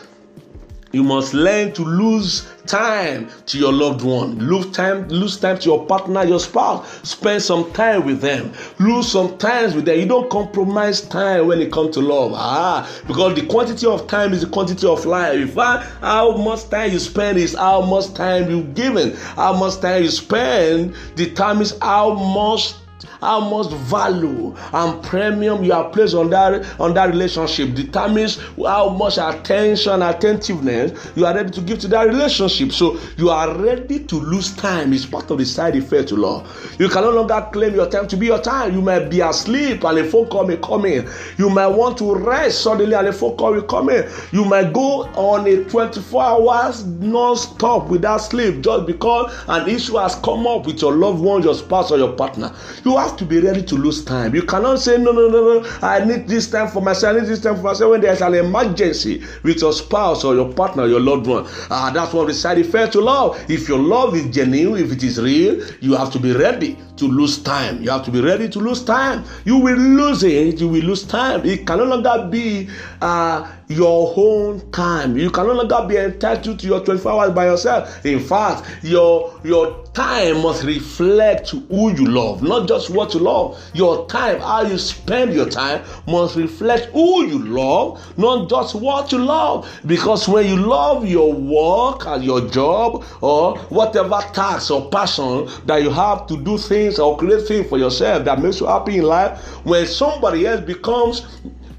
you 0.92 1.02
must 1.02 1.34
learn 1.34 1.72
to 1.74 1.82
lose 1.82 2.50
time 2.66 3.28
to 3.46 3.58
your 3.58 3.72
loved 3.72 4.02
one. 4.02 4.38
Lose 4.38 4.70
time, 4.70 5.08
lose 5.08 5.38
time 5.38 5.58
to 5.58 5.64
your 5.68 5.86
partner, 5.86 6.24
your 6.24 6.40
spouse. 6.40 7.08
Spend 7.08 7.42
some 7.42 7.70
time 7.72 8.06
with 8.06 8.20
them. 8.20 8.52
Lose 8.78 9.10
some 9.10 9.36
time 9.38 9.74
with 9.74 9.84
them. 9.84 9.98
You 9.98 10.06
don't 10.06 10.30
compromise 10.30 11.02
time 11.02 11.46
when 11.46 11.60
it 11.60 11.70
comes 11.72 11.94
to 11.94 12.00
love. 12.00 12.32
Ah, 12.34 12.88
because 13.06 13.34
the 13.34 13.46
quantity 13.46 13.86
of 13.86 14.06
time 14.06 14.32
is 14.32 14.42
the 14.42 14.48
quantity 14.48 14.86
of 14.86 15.04
life. 15.04 15.38
If 15.38 15.58
I, 15.58 15.82
how 16.00 16.36
much 16.36 16.68
time 16.70 16.92
you 16.92 16.98
spend 16.98 17.38
is 17.38 17.54
how 17.54 17.82
much 17.82 18.14
time 18.14 18.50
you 18.50 18.62
given. 18.62 19.14
How 19.36 19.52
much 19.52 19.80
time 19.80 20.02
you 20.02 20.10
spend 20.10 20.94
determines 21.14 21.78
how 21.80 22.14
much 22.14 22.74
how 23.20 23.40
much 23.40 23.72
value 23.72 24.54
and 24.72 25.02
premium 25.04 25.64
you 25.64 25.72
have 25.72 25.92
placed 25.92 26.14
on 26.14 26.30
that 26.30 26.66
on 26.80 26.94
that 26.94 27.10
relationship 27.10 27.74
determines 27.74 28.38
how 28.64 28.88
much 28.88 29.18
attention 29.18 30.02
attentiveness 30.02 31.10
you 31.16 31.26
are 31.26 31.34
ready 31.34 31.50
to 31.50 31.60
give 31.60 31.78
to 31.78 31.88
that 31.88 32.06
relationship. 32.06 32.72
So 32.72 32.98
you 33.16 33.30
are 33.30 33.56
ready 33.56 34.04
to 34.04 34.16
lose 34.16 34.54
time. 34.56 34.92
It's 34.92 35.06
part 35.06 35.30
of 35.30 35.38
the 35.38 35.44
side 35.44 35.76
effect 35.76 36.08
to 36.10 36.16
love 36.16 36.38
you 36.78 36.88
can 36.88 37.02
no 37.02 37.10
longer 37.10 37.48
claim 37.52 37.74
your 37.74 37.88
time 37.88 38.06
to 38.08 38.16
be 38.16 38.26
your 38.26 38.40
time. 38.40 38.74
You 38.74 38.80
might 38.80 39.08
be 39.08 39.20
asleep 39.20 39.84
and 39.84 39.98
a 39.98 40.04
phone 40.04 40.28
call 40.28 40.46
may 40.46 40.56
come 40.58 40.84
in. 40.84 41.08
You 41.36 41.50
might 41.50 41.68
want 41.68 41.98
to 41.98 42.14
rest 42.14 42.62
suddenly 42.62 42.94
and 42.94 43.08
a 43.08 43.12
phone 43.12 43.36
call 43.36 43.52
will 43.52 43.62
come 43.62 43.90
in. 43.90 44.08
You 44.32 44.44
might 44.44 44.72
go 44.72 45.04
on 45.14 45.46
a 45.46 45.64
24 45.64 46.22
hours 46.22 46.84
non-stop 46.86 47.88
without 47.88 48.18
sleep 48.18 48.60
just 48.62 48.86
because 48.86 49.34
an 49.48 49.68
issue 49.68 49.96
has 49.96 50.14
come 50.16 50.46
up 50.46 50.66
with 50.66 50.80
your 50.80 50.94
loved 50.94 51.20
one 51.20 51.42
your 51.42 51.54
spouse 51.54 51.90
or 51.90 51.98
your 51.98 52.12
partner. 52.12 52.54
You 52.84 52.96
have 52.96 53.07
to 53.16 53.24
be 53.24 53.40
ready 53.40 53.62
to 53.62 53.74
lose 53.74 54.04
time. 54.04 54.34
You 54.34 54.42
cannot 54.42 54.80
say, 54.80 54.98
no, 54.98 55.12
no, 55.12 55.28
no, 55.28 55.60
no, 55.60 55.78
I 55.82 56.04
need 56.04 56.28
this 56.28 56.50
time 56.50 56.68
for 56.68 56.82
myself, 56.82 57.16
I 57.16 57.20
need 57.20 57.28
this 57.28 57.40
time 57.40 57.56
for 57.56 57.62
myself 57.62 57.90
when 57.92 58.00
there's 58.00 58.20
an 58.20 58.34
emergency 58.34 59.22
with 59.42 59.60
your 59.60 59.72
spouse 59.72 60.24
or 60.24 60.34
your 60.34 60.52
partner, 60.52 60.86
your 60.86 61.00
loved 61.00 61.26
one. 61.26 61.46
Ah, 61.70 61.90
that's 61.92 62.12
what 62.12 62.26
the 62.26 62.34
side 62.34 62.58
effect 62.58 62.92
to 62.92 63.00
love. 63.00 63.38
If 63.50 63.68
your 63.68 63.78
love 63.78 64.14
is 64.14 64.34
genuine, 64.34 64.82
if 64.82 64.92
it 64.92 65.02
is 65.02 65.20
real, 65.20 65.64
you 65.80 65.94
have 65.94 66.12
to 66.12 66.18
be 66.18 66.32
ready 66.32 66.76
to 66.98 67.06
lose 67.06 67.42
time. 67.42 67.82
You 67.82 67.90
have 67.90 68.04
to 68.04 68.10
be 68.10 68.20
ready 68.20 68.48
to 68.48 68.58
lose 68.58 68.84
time. 68.84 69.24
You 69.44 69.56
will 69.58 69.76
lose 69.76 70.22
it, 70.22 70.60
you 70.60 70.68
will 70.68 70.82
lose 70.82 71.04
time. 71.04 71.44
It 71.44 71.66
can 71.66 71.78
no 71.78 71.84
longer 71.84 72.28
be 72.30 72.68
uh, 73.00 73.50
your 73.68 74.14
own 74.16 74.70
time. 74.72 75.16
You 75.16 75.30
can 75.30 75.46
no 75.46 75.52
longer 75.52 75.86
be 75.88 75.96
entitled 75.96 76.58
to 76.60 76.66
your 76.66 76.84
24 76.84 77.12
hours 77.12 77.30
by 77.32 77.46
yourself. 77.46 78.04
In 78.06 78.20
fact, 78.20 78.64
your 78.82 79.38
your 79.44 79.84
time 79.92 80.42
must 80.42 80.62
reflect 80.62 81.50
who 81.50 81.92
you 81.92 82.06
love, 82.06 82.40
not 82.42 82.68
just 82.68 82.88
what 82.88 83.14
you 83.14 83.20
love. 83.20 83.60
Your 83.74 84.06
time, 84.06 84.40
how 84.40 84.62
you 84.62 84.78
spend 84.78 85.34
your 85.34 85.48
time, 85.48 85.82
must 86.06 86.36
reflect 86.36 86.86
who 86.92 87.26
you 87.26 87.38
love, 87.40 88.00
not 88.16 88.48
just 88.48 88.76
what 88.76 89.10
you 89.10 89.18
love. 89.18 89.68
Because 89.86 90.28
when 90.28 90.46
you 90.46 90.56
love 90.56 91.04
your 91.06 91.32
work 91.32 92.06
and 92.06 92.22
your 92.24 92.48
job 92.48 93.04
or 93.20 93.58
whatever 93.70 94.20
task 94.32 94.70
or 94.70 94.88
passion 94.88 95.48
that 95.66 95.82
you 95.82 95.90
have 95.90 96.26
to 96.28 96.36
do 96.42 96.56
things 96.58 96.87
or 96.96 97.16
create 97.18 97.46
things 97.46 97.68
for 97.68 97.76
yourself 97.76 98.24
that 98.24 98.40
makes 98.40 98.60
you 98.60 98.66
happy 98.66 98.98
in 98.98 99.04
life, 99.04 99.38
when 99.66 99.86
somebody 99.86 100.46
else 100.46 100.60
becomes 100.60 101.26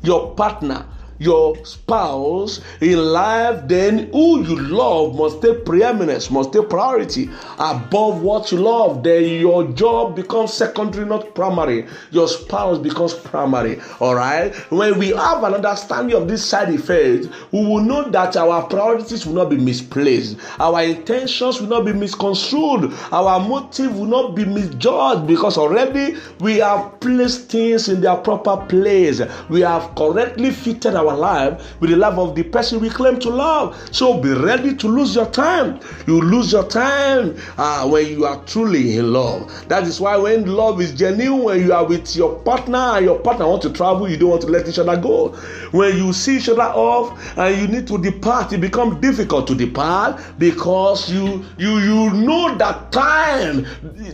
your 0.04 0.36
partner 0.36 0.86
your 1.20 1.64
spouse 1.66 2.62
in 2.82 2.98
life, 2.98 3.68
then 3.68 4.12
who 4.12 4.44
you 4.44 4.56
love 4.56 5.16
must 5.16 5.42
take 5.42 5.66
preeminence, 5.66 6.32
must 6.32 6.54
take 6.54 6.70
priority 6.70 7.30
above 7.60 8.22
what 8.22 8.52
you 8.52 8.58
love. 8.58 9.04
Then 9.04 9.24
your 9.24 9.68
job 9.74 10.16
becomes 10.16 10.54
secondary, 10.54 11.06
not 11.06 11.36
primary. 11.36 11.88
Your 12.12 12.28
spouse 12.28 12.80
becomes 12.80 13.14
primary. 13.14 13.80
All 14.00 14.16
right. 14.16 14.56
When 14.72 14.98
we 14.98 15.10
have 15.10 15.44
an 15.44 15.56
understanding 15.56 16.16
of 16.16 16.28
this 16.28 16.44
side 16.44 16.74
effect, 16.74 17.28
we 17.52 17.60
will 17.66 17.82
know 17.82 18.10
that 18.10 18.38
our 18.38 18.64
priorities 18.68 19.26
will 19.26 19.34
not 19.34 19.50
be 19.50 19.58
misplaced, 19.58 20.38
our 20.60 20.84
intentions 20.84 21.60
will 21.60 21.68
not 21.68 21.86
be 21.86 21.94
misconstrued, 21.94 22.94
our 23.12 23.40
motive 23.40 23.98
will 23.98 24.06
not 24.06 24.36
be 24.36 24.46
misjudged 24.46 25.28
because 25.28 25.58
already 25.58 26.16
we 26.40 26.58
have 26.58 27.00
placed 27.00 27.50
things 27.50 27.90
in 27.90 28.02
their 28.02 28.16
proper 28.16 28.58
place. 28.68 29.22
We 29.50 29.62
have 29.62 29.94
correctly 29.96 30.52
fitted 30.52 30.96
our 30.96 31.09
our 31.10 31.18
life 31.18 31.80
with 31.80 31.90
the 31.90 31.96
love 31.96 32.18
of 32.20 32.36
the 32.36 32.44
person 32.44 32.80
we 32.80 32.90
claim 32.90 33.20
to 33.20 33.30
love. 33.30 33.76
So 33.92 34.20
be 34.20 34.30
ready 34.34 34.76
to 34.76 34.88
lose 34.88 35.16
your 35.16 35.26
time. 35.28 35.80
You 36.08 36.22
lose 36.22 36.52
your 36.52 36.68
time 36.68 37.38
uh, 37.58 37.88
when 37.88 38.08
you 38.08 38.26
are 38.26 38.44
truly 38.46 38.98
in 38.98 39.14
love. 39.14 39.68
That 39.68 39.84
is 39.84 40.00
why 40.00 40.18
when 40.18 40.46
love 40.46 40.82
is 40.82 40.94
genuine, 40.94 41.44
when 41.44 41.60
you 41.62 41.74
are 41.74 41.86
with 41.86 42.16
your 42.16 42.40
partner 42.40 42.78
and 42.78 43.06
your 43.06 43.20
partner 43.20 43.48
want 43.48 43.62
to 43.64 43.72
travel, 43.74 44.10
you 44.10 44.18
don't 44.18 44.30
want 44.30 44.42
to 44.44 44.48
let 44.48 44.68
each 44.68 44.80
other 44.80 44.98
go. 44.98 45.30
When 45.72 45.96
you 45.98 46.14
see 46.14 46.38
each 46.38 46.50
other 46.50 46.62
off 46.62 47.38
and 47.38 47.60
you 47.60 47.68
need 47.68 47.88
to 47.88 47.98
depart, 47.98 48.54
it 48.54 48.62
becomes 48.62 49.00
difficult 49.02 49.48
to 49.48 49.56
depart 49.56 50.22
because 50.38 51.12
you 51.12 51.46
you 51.58 51.78
you 51.80 52.10
know 52.12 52.56
that 52.58 52.92
time 52.92 53.66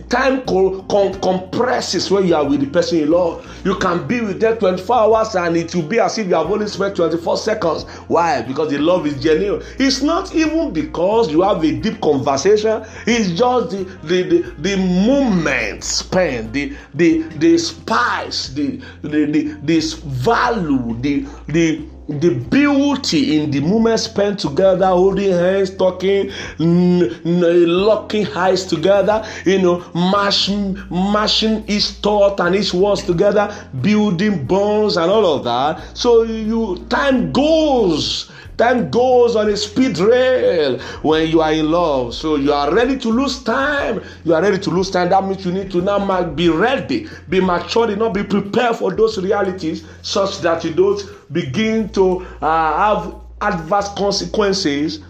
time 0.08 0.42
co- 0.42 0.82
com- 0.84 1.14
compresses 1.20 2.10
when 2.10 2.26
you 2.26 2.34
are 2.34 2.44
with 2.48 2.60
the 2.60 2.66
person 2.66 2.98
you 2.98 3.06
love. 3.06 3.46
You 3.64 3.76
can 3.76 4.06
be 4.06 4.20
with 4.20 4.40
them 4.40 4.56
24 4.58 4.96
hours 4.96 5.34
and 5.34 5.56
it 5.56 5.74
will 5.74 5.82
be 5.82 5.98
as 5.98 6.18
if 6.18 6.28
you 6.28 6.34
have 6.34 6.50
only 6.50 6.66
spent 6.68 6.85
24 6.94 7.36
seconds. 7.38 7.84
Why? 8.08 8.42
Because 8.42 8.70
the 8.70 8.78
love 8.78 9.06
is 9.06 9.22
genuine. 9.22 9.64
It's 9.78 10.02
not 10.02 10.34
even 10.34 10.72
because 10.72 11.30
you 11.30 11.42
have 11.42 11.62
a 11.64 11.72
deep 11.72 12.00
conversation, 12.00 12.84
it's 13.06 13.30
just 13.30 13.70
the 13.70 13.84
the, 14.04 14.22
the, 14.22 14.38
the 14.58 14.76
moment 14.76 15.84
spent, 15.84 16.52
the 16.52 16.76
the 16.94 17.22
the 17.22 17.58
spice, 17.58 18.48
the 18.48 18.80
the, 19.02 19.26
the 19.26 19.42
this 19.62 19.94
value, 19.94 20.96
the 21.00 21.26
the 21.48 21.95
the 22.08 22.30
beauty 22.30 23.38
in 23.38 23.50
the 23.50 23.60
moment 23.60 23.98
spent 23.98 24.38
together, 24.38 24.86
holding 24.86 25.32
hands, 25.32 25.74
talking, 25.76 26.30
n- 26.60 27.20
n- 27.24 27.66
locking 27.66 28.26
eyes 28.28 28.64
together, 28.64 29.26
you 29.44 29.60
know, 29.60 29.84
mashing, 29.94 30.78
mashing 30.90 31.64
each 31.68 31.86
thought 32.02 32.38
and 32.40 32.54
each 32.54 32.72
words 32.72 33.02
together, 33.02 33.52
building 33.80 34.46
bonds 34.46 34.96
and 34.96 35.10
all 35.10 35.36
of 35.36 35.44
that. 35.44 35.96
So 35.96 36.22
you 36.22 36.86
time 36.88 37.32
goes 37.32 38.30
Time 38.56 38.88
goes 38.90 39.36
on 39.36 39.50
a 39.50 39.56
speed 39.56 39.98
rail 39.98 40.78
when 41.02 41.28
you 41.28 41.42
are 41.42 41.52
in 41.52 41.70
love. 41.70 42.14
So 42.14 42.36
you 42.36 42.54
are 42.54 42.72
ready 42.74 42.98
to 42.98 43.08
lose 43.10 43.42
time. 43.42 44.02
You 44.24 44.34
are 44.34 44.40
ready 44.40 44.58
to 44.58 44.70
lose 44.70 44.90
time. 44.90 45.10
That 45.10 45.24
means 45.26 45.44
you 45.44 45.52
need 45.52 45.70
to 45.72 45.82
now 45.82 46.24
be 46.24 46.48
ready, 46.48 47.06
be 47.28 47.38
mature 47.40 47.90
enough, 47.90 48.14
be 48.14 48.22
prepared 48.24 48.76
for 48.76 48.94
those 48.94 49.18
realities 49.18 49.84
such 50.00 50.38
that 50.40 50.64
you 50.64 50.72
don't 50.72 51.02
begin 51.32 51.88
to 51.90 52.20
uh, 52.40 52.96
have 52.96 53.14
adverse 53.40 53.88
consequences 53.94 55.00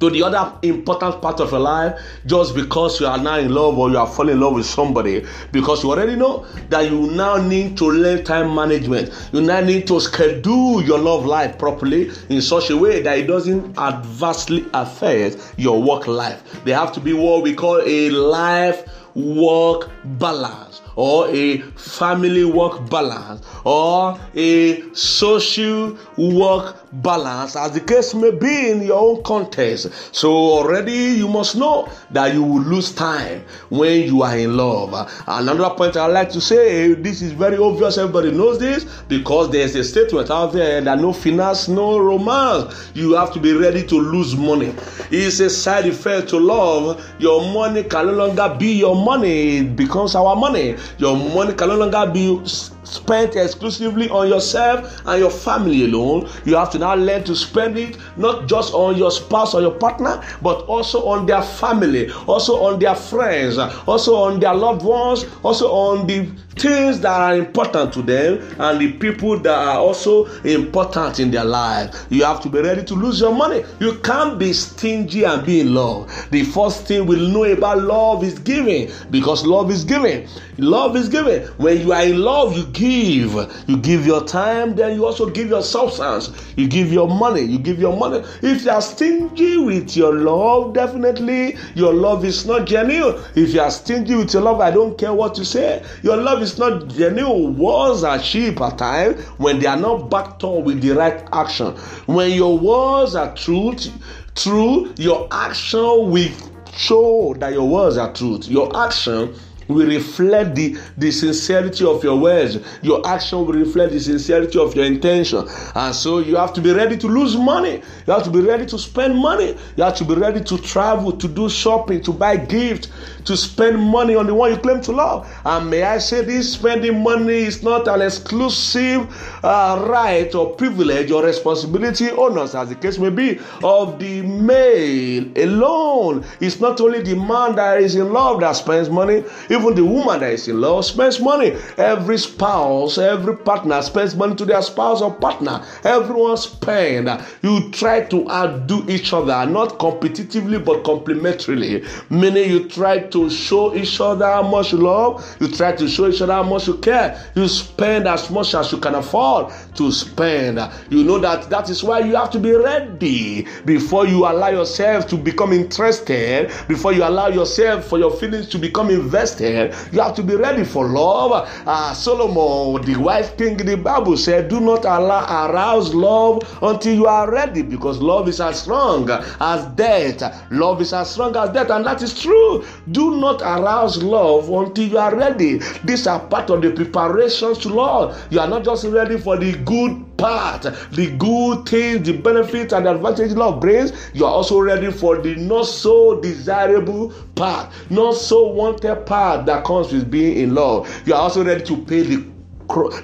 to 0.00 0.10
the 0.10 0.22
other 0.22 0.52
important 0.62 1.20
part 1.20 1.40
of 1.40 1.50
your 1.50 1.60
life 1.60 1.98
just 2.26 2.54
because 2.54 3.00
you 3.00 3.06
are 3.06 3.18
now 3.18 3.38
in 3.38 3.52
love 3.52 3.78
or 3.78 3.90
you 3.90 3.98
are 3.98 4.06
falling 4.06 4.34
in 4.34 4.40
love 4.40 4.54
with 4.54 4.66
somebody. 4.66 5.24
Because 5.52 5.82
you 5.82 5.90
already 5.90 6.16
know 6.16 6.46
that 6.68 6.90
you 6.90 7.10
now 7.12 7.36
need 7.36 7.76
to 7.78 7.90
learn 7.90 8.24
time 8.24 8.54
management. 8.54 9.12
You 9.32 9.40
now 9.40 9.60
need 9.60 9.86
to 9.88 10.00
schedule 10.00 10.82
your 10.82 10.98
love 10.98 11.26
life 11.26 11.58
properly 11.58 12.10
in 12.28 12.42
such 12.42 12.70
a 12.70 12.76
way 12.76 13.02
that 13.02 13.18
it 13.18 13.26
doesn't 13.26 13.78
adversely 13.78 14.66
affect 14.74 15.54
your 15.56 15.82
work 15.82 16.06
life. 16.06 16.64
They 16.64 16.72
have 16.72 16.92
to 16.92 17.00
be 17.00 17.12
what 17.12 17.42
we 17.42 17.54
call 17.54 17.80
a 17.84 18.10
life 18.10 18.88
work 19.14 19.90
balance 20.18 20.82
or 20.96 21.28
a 21.28 21.58
family 21.76 22.44
work 22.44 22.88
balance 22.90 23.44
or 23.64 24.18
a 24.34 24.82
social 24.94 25.96
work 26.16 26.76
balance. 27.02 27.56
As 27.56 27.72
the 27.72 27.80
case 27.80 28.14
may 28.14 28.30
be 28.30 28.70
in 28.70 28.82
your 28.82 28.98
own 28.98 29.22
context 29.22 30.14
so 30.14 30.30
already 30.32 30.92
you 30.92 31.28
must 31.28 31.56
know 31.56 31.88
that 32.10 32.32
you 32.34 32.42
will 32.42 32.62
lose 32.62 32.92
time 32.94 33.44
when 33.70 34.02
you 34.02 34.22
are 34.22 34.36
in 34.36 34.56
love. 34.56 35.10
Another 35.26 35.70
point 35.74 35.96
i 35.96 36.06
like 36.06 36.30
to 36.30 36.40
say 36.40 36.94
this 36.94 37.22
is 37.22 37.32
very 37.32 37.56
obvious 37.56 37.98
everybody 37.98 38.30
knows 38.30 38.58
this 38.58 38.84
because 39.08 39.50
there's 39.50 39.74
a 39.74 39.82
statement 39.84 40.30
out 40.30 40.52
there 40.52 40.80
that 40.80 40.98
no 41.00 41.12
finance 41.12 41.68
no 41.68 41.98
romance. 41.98 42.90
You 42.94 43.14
have 43.14 43.32
to 43.34 43.40
be 43.40 43.52
ready 43.52 43.84
to 43.86 43.94
lose 43.96 44.36
money. 44.36 44.74
It's 45.10 45.40
a 45.40 45.50
side 45.50 45.86
effect 45.86 46.28
to 46.30 46.38
love. 46.38 47.04
Your 47.18 47.40
money 47.52 47.82
can 47.84 48.06
no 48.06 48.12
longer 48.12 48.56
be 48.58 48.72
your 48.74 48.94
money 48.94 49.03
it 49.24 49.76
becomes 49.76 50.14
our 50.14 50.34
money 50.36 50.76
your 50.98 51.16
money 51.16 51.54
can 51.54 51.68
no 51.68 51.76
longer 51.76 52.10
be 52.12 52.40
spent 52.84 53.34
exclusively 53.36 54.08
on 54.10 54.28
yourself 54.28 55.02
and 55.06 55.20
your 55.20 55.30
family 55.30 55.84
alone. 55.84 56.28
You 56.44 56.56
have 56.56 56.70
to 56.70 56.78
now 56.78 56.94
learn 56.94 57.24
to 57.24 57.34
spend 57.34 57.78
it 57.78 57.98
not 58.16 58.46
just 58.46 58.72
on 58.74 58.96
your 58.96 59.10
spouse 59.10 59.54
or 59.54 59.60
your 59.60 59.72
partner, 59.72 60.22
but 60.42 60.62
also 60.66 61.06
on 61.06 61.26
their 61.26 61.42
family, 61.42 62.10
also 62.26 62.62
on 62.62 62.78
their 62.78 62.94
friends, 62.94 63.58
also 63.58 64.14
on 64.14 64.40
their 64.40 64.54
loved 64.54 64.82
ones, 64.82 65.24
also 65.42 65.68
on 65.68 66.06
the 66.06 66.30
things 66.56 67.00
that 67.00 67.20
are 67.20 67.36
important 67.36 67.92
to 67.94 68.02
them 68.02 68.38
and 68.58 68.80
the 68.80 68.92
people 68.92 69.38
that 69.40 69.58
are 69.58 69.78
also 69.78 70.26
important 70.42 71.20
in 71.20 71.30
their 71.30 71.44
life. 71.44 72.06
You 72.10 72.24
have 72.24 72.40
to 72.42 72.48
be 72.48 72.60
ready 72.60 72.84
to 72.84 72.94
lose 72.94 73.20
your 73.20 73.34
money. 73.34 73.64
You 73.80 73.98
can't 73.98 74.38
be 74.38 74.52
stingy 74.52 75.24
and 75.24 75.44
be 75.44 75.60
in 75.60 75.74
love. 75.74 76.10
The 76.30 76.44
first 76.44 76.86
thing 76.86 77.06
we 77.06 77.16
know 77.32 77.44
about 77.44 77.82
love 77.82 78.24
is 78.24 78.38
giving 78.38 78.90
because 79.10 79.44
love 79.46 79.70
is 79.70 79.84
giving. 79.84 80.28
Love 80.58 80.96
is 80.96 81.08
giving. 81.08 81.42
When 81.56 81.80
you 81.80 81.92
are 81.92 82.04
in 82.04 82.20
love, 82.20 82.56
you 82.56 82.66
give. 82.66 83.34
You 83.66 83.76
give 83.76 84.06
your 84.06 84.24
time, 84.24 84.76
then 84.76 84.94
you 84.94 85.04
also 85.04 85.28
give 85.28 85.48
your 85.48 85.62
substance. 85.62 86.30
You 86.56 86.68
give 86.68 86.92
your 86.92 87.08
money. 87.08 87.42
You 87.42 87.58
give 87.58 87.80
your 87.80 87.96
money. 87.96 88.24
If 88.42 88.64
you 88.64 88.70
are 88.70 88.80
stingy 88.82 89.58
with 89.58 89.96
your 89.96 90.14
love, 90.14 90.74
definitely 90.74 91.56
your 91.74 91.92
love 91.92 92.24
is 92.24 92.46
not 92.46 92.66
genuine. 92.66 93.20
If 93.34 93.52
you 93.52 93.60
are 93.60 93.70
stingy 93.70 94.14
with 94.14 94.32
your 94.32 94.42
love, 94.42 94.60
I 94.60 94.70
don't 94.70 94.96
care 94.96 95.12
what 95.12 95.36
you 95.38 95.44
say. 95.44 95.82
Your 96.02 96.16
love 96.16 96.42
is 96.44 96.58
not 96.58 96.88
genuine. 96.88 97.56
Words 97.58 98.04
are 98.04 98.18
cheap 98.18 98.60
at 98.60 98.78
times 98.78 99.20
when 99.38 99.58
they 99.58 99.66
are 99.66 99.76
not 99.76 100.10
backed 100.10 100.44
up 100.44 100.62
with 100.64 100.80
the 100.80 100.92
right 100.92 101.26
action. 101.32 101.74
When 102.06 102.30
your 102.30 102.58
words 102.58 103.14
are 103.14 103.34
truth, 103.34 103.90
true, 104.34 104.92
your 104.96 105.26
action 105.32 106.10
will 106.10 106.30
show 106.72 107.34
that 107.38 107.52
your 107.52 107.68
words 107.68 107.96
are 107.96 108.12
truth. 108.12 108.46
Your 108.48 108.76
action 108.76 109.34
will 109.68 109.86
reflect 109.86 110.54
the, 110.54 110.76
the 110.98 111.10
sincerity 111.10 111.84
of 111.84 112.02
your 112.04 112.18
words. 112.18 112.58
Your 112.82 113.06
action 113.06 113.38
will 113.38 113.54
reflect 113.54 113.92
the 113.92 114.00
sincerity 114.00 114.58
of 114.58 114.74
your 114.74 114.84
intention. 114.84 115.46
And 115.74 115.94
so 115.94 116.18
you 116.18 116.36
have 116.36 116.52
to 116.54 116.60
be 116.60 116.72
ready 116.72 116.96
to 116.98 117.06
lose 117.06 117.36
money. 117.36 117.82
You 118.06 118.12
have 118.12 118.24
to 118.24 118.30
be 118.30 118.40
ready 118.40 118.66
to 118.66 118.78
spend 118.78 119.16
money. 119.16 119.56
You 119.76 119.84
have 119.84 119.96
to 119.96 120.04
be 120.04 120.14
ready 120.14 120.42
to 120.44 120.58
travel, 120.58 121.12
to 121.12 121.28
do 121.28 121.48
shopping, 121.48 122.02
to 122.02 122.12
buy 122.12 122.36
gifts, 122.36 122.88
to 123.24 123.36
spend 123.36 123.80
money 123.80 124.14
on 124.14 124.26
the 124.26 124.34
one 124.34 124.50
you 124.50 124.56
claim 124.56 124.80
to 124.82 124.92
love. 124.92 125.30
And 125.44 125.70
may 125.70 125.82
I 125.82 125.98
say 125.98 126.22
this 126.24 126.52
spending 126.52 127.02
money 127.02 127.44
is 127.44 127.62
not 127.62 127.88
an 127.88 128.02
exclusive 128.02 129.08
uh, 129.44 129.86
right 129.88 130.34
or 130.34 130.54
privilege 130.54 131.10
or 131.10 131.24
responsibility 131.24 132.10
owners, 132.10 132.54
as 132.54 132.68
the 132.68 132.74
case 132.74 132.98
may 132.98 133.10
be, 133.10 133.38
of 133.62 133.98
the 133.98 134.22
male 134.22 135.26
alone. 135.36 136.24
It's 136.40 136.60
not 136.60 136.80
only 136.80 137.02
the 137.02 137.16
man 137.16 137.56
that 137.56 137.80
is 137.80 137.94
in 137.94 138.12
love 138.12 138.40
that 138.40 138.52
spends 138.52 138.90
money, 138.90 139.24
even 139.50 139.74
the 139.74 139.84
woman 139.84 140.20
that 140.20 140.32
is 140.32 140.48
in 140.48 140.60
love 140.60 140.84
spends 140.84 141.20
money. 141.20 141.56
Every 141.78 142.18
spouse, 142.18 142.98
every 142.98 143.36
partner 143.36 143.80
spends 143.82 144.14
money 144.14 144.34
to 144.36 144.44
their 144.44 144.62
spouse 144.62 145.02
or 145.02 145.14
partner. 145.14 145.64
Everyone 145.84 146.36
spend. 146.36 147.08
You 147.42 147.70
try 147.70 148.02
to 148.02 148.28
outdo 148.30 148.84
each 148.88 149.12
other, 149.12 149.46
not 149.50 149.78
competitively 149.78 150.64
but 150.64 150.82
complementarily. 150.84 151.84
Meaning 152.10 152.50
you 152.50 152.68
try 152.68 152.98
to 153.14 153.30
show 153.30 153.72
each 153.76 154.00
other 154.00 154.26
how 154.26 154.42
much 154.42 154.72
you 154.72 154.78
love. 154.78 155.24
You 155.38 155.46
try 155.46 155.70
to 155.70 155.86
show 155.86 156.08
each 156.08 156.20
other 156.20 156.32
how 156.32 156.42
much 156.42 156.66
you 156.66 156.76
care. 156.78 157.24
You 157.36 157.46
spend 157.46 158.08
as 158.08 158.28
much 158.28 158.54
as 158.56 158.72
you 158.72 158.78
can 158.78 158.96
afford 158.96 159.52
to 159.76 159.92
spend. 159.92 160.58
You 160.90 161.04
know 161.04 161.18
that 161.20 161.48
that 161.48 161.70
is 161.70 161.84
why 161.84 162.00
you 162.00 162.16
have 162.16 162.32
to 162.32 162.40
be 162.40 162.50
ready 162.52 163.46
before 163.64 164.04
you 164.04 164.26
allow 164.26 164.48
yourself 164.48 165.06
to 165.08 165.16
become 165.16 165.52
interested, 165.52 166.50
before 166.66 166.92
you 166.92 167.04
allow 167.04 167.28
yourself 167.28 167.84
for 167.84 168.00
your 168.00 168.10
feelings 168.10 168.48
to 168.48 168.58
become 168.58 168.90
invested. 168.90 169.72
You 169.92 170.00
have 170.00 170.16
to 170.16 170.22
be 170.24 170.34
ready 170.34 170.64
for 170.64 170.88
love. 170.88 171.48
Uh, 171.66 171.94
Solomon, 171.94 172.84
the 172.84 172.96
wise 172.98 173.30
king 173.38 173.60
in 173.60 173.66
the 173.66 173.76
Bible 173.76 174.16
said, 174.16 174.48
Do 174.48 174.58
not 174.58 174.84
allow 174.84 175.46
arouse 175.46 175.94
love 175.94 176.42
until 176.62 176.94
you 176.94 177.06
are 177.06 177.30
ready 177.30 177.62
because 177.62 177.98
love 177.98 178.28
is 178.28 178.40
as 178.40 178.62
strong 178.62 179.08
as 179.08 179.66
death. 179.76 180.50
Love 180.50 180.80
is 180.80 180.92
as 180.92 181.12
strong 181.12 181.36
as 181.36 181.50
death, 181.50 181.70
and 181.70 181.86
that 181.86 182.02
is 182.02 182.20
true. 182.20 182.64
Do 182.90 183.03
do 183.04 183.16
not 183.20 183.42
arouse 183.42 184.02
love 184.02 184.48
until 184.48 184.84
you 184.86 184.98
are 184.98 185.14
ready. 185.14 185.58
These 185.84 186.06
are 186.06 186.20
part 186.20 186.50
of 186.50 186.62
the 186.62 186.70
preparations 186.70 187.58
to 187.58 187.68
love. 187.68 188.20
You 188.30 188.40
are 188.40 188.48
not 188.48 188.64
just 188.64 188.84
ready 188.86 189.18
for 189.18 189.36
the 189.36 189.52
good 189.64 190.16
part, 190.16 190.62
the 190.62 191.14
good 191.18 191.68
things, 191.68 192.06
the 192.06 192.16
benefits, 192.16 192.72
and 192.72 192.86
the 192.86 192.94
advantage 192.94 193.32
love 193.32 193.60
brings. 193.60 193.92
You 194.14 194.24
are 194.24 194.32
also 194.32 194.60
ready 194.60 194.90
for 194.90 195.18
the 195.18 195.34
not 195.36 195.66
so 195.66 196.20
desirable 196.20 197.12
part, 197.34 197.70
not 197.90 198.12
so 198.14 198.48
wanted 198.48 199.06
part 199.06 199.46
that 199.46 199.64
comes 199.64 199.92
with 199.92 200.10
being 200.10 200.38
in 200.38 200.54
love. 200.54 200.88
You 201.06 201.14
are 201.14 201.22
also 201.22 201.44
ready 201.44 201.64
to 201.64 201.76
pay 201.84 202.02
the 202.02 202.34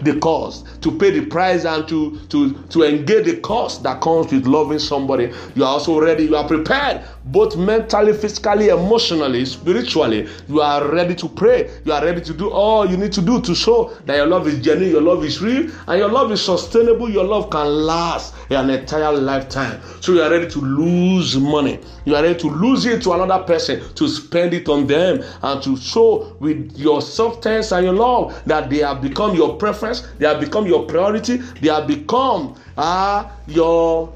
the 0.03 0.19
cost 0.21 0.67
to 0.83 0.91
pay 0.91 1.11
the 1.11 1.27
price 1.27 1.65
and 1.65 1.87
to 1.87 2.19
to 2.29 2.55
to 2.71 2.83
engage 2.83 3.27
the 3.27 3.37
cost 3.41 3.83
that 3.83 4.01
comes 4.01 4.33
with 4.33 4.47
loving 4.47 4.79
somebody 4.79 5.33
you 5.55 5.63
are 5.63 5.69
also 5.75 6.01
ready 6.01 6.25
you 6.25 6.35
are 6.35 6.47
prepared 6.49 7.03
both 7.25 7.57
mentally 7.57 8.13
physically 8.13 8.69
emotionally 8.69 9.45
spiritually 9.45 10.29
you 10.49 10.61
are 10.61 10.89
ready 10.89 11.15
to 11.15 11.29
pray 11.29 11.71
you 11.85 11.93
are 11.93 12.05
ready 12.05 12.21
to 12.21 12.33
do 12.33 12.51
all 12.51 12.89
you 12.89 12.97
need 12.97 13.13
to 13.13 13.21
do 13.21 13.41
to 13.41 13.55
show 13.55 13.95
that 14.07 14.17
your 14.17 14.27
love 14.27 14.47
is 14.47 14.59
genuine 14.61 14.91
your 14.91 15.03
love 15.03 15.25
is 15.25 15.41
real 15.41 15.71
and 15.87 15.99
your 15.99 16.11
love 16.11 16.33
is 16.33 16.43
sustainable 16.43 17.11
your 17.11 17.25
love 17.25 17.51
can 17.51 17.67
last 17.67 18.35
an 18.51 18.69
entire 18.69 19.13
lifetime. 19.13 19.81
So 20.01 20.13
you 20.13 20.23
are 20.23 20.31
ready 20.31 20.49
to 20.51 20.59
lose 20.61 21.37
money 21.37 21.79
you 22.05 22.17
are 22.17 22.23
ready 22.23 22.39
to 22.41 22.49
lose 22.49 22.87
it 22.87 23.03
to 23.03 23.13
another 23.13 23.45
person 23.45 23.83
to 23.95 24.09
spend 24.09 24.55
it 24.55 24.69
on 24.69 24.87
them 24.87 25.23
and 25.43 25.63
to 25.63 25.77
show 25.77 26.37
with 26.41 26.73
your 26.77 27.03
substance 27.03 27.73
and 27.73 27.85
your 27.85 27.95
love 27.95 28.41
that 28.47 28.71
they 28.71 28.79
have 28.79 29.01
become 29.03 29.35
your 29.35 29.57
preference, 29.57 30.09
they 30.19 30.27
have 30.27 30.41
become 30.41 30.67
your 30.67 30.87
priority, 30.87 31.37
they 31.61 31.69
have 31.69 31.87
become 31.87 32.57
uh, 32.77 33.29
your 33.47 34.13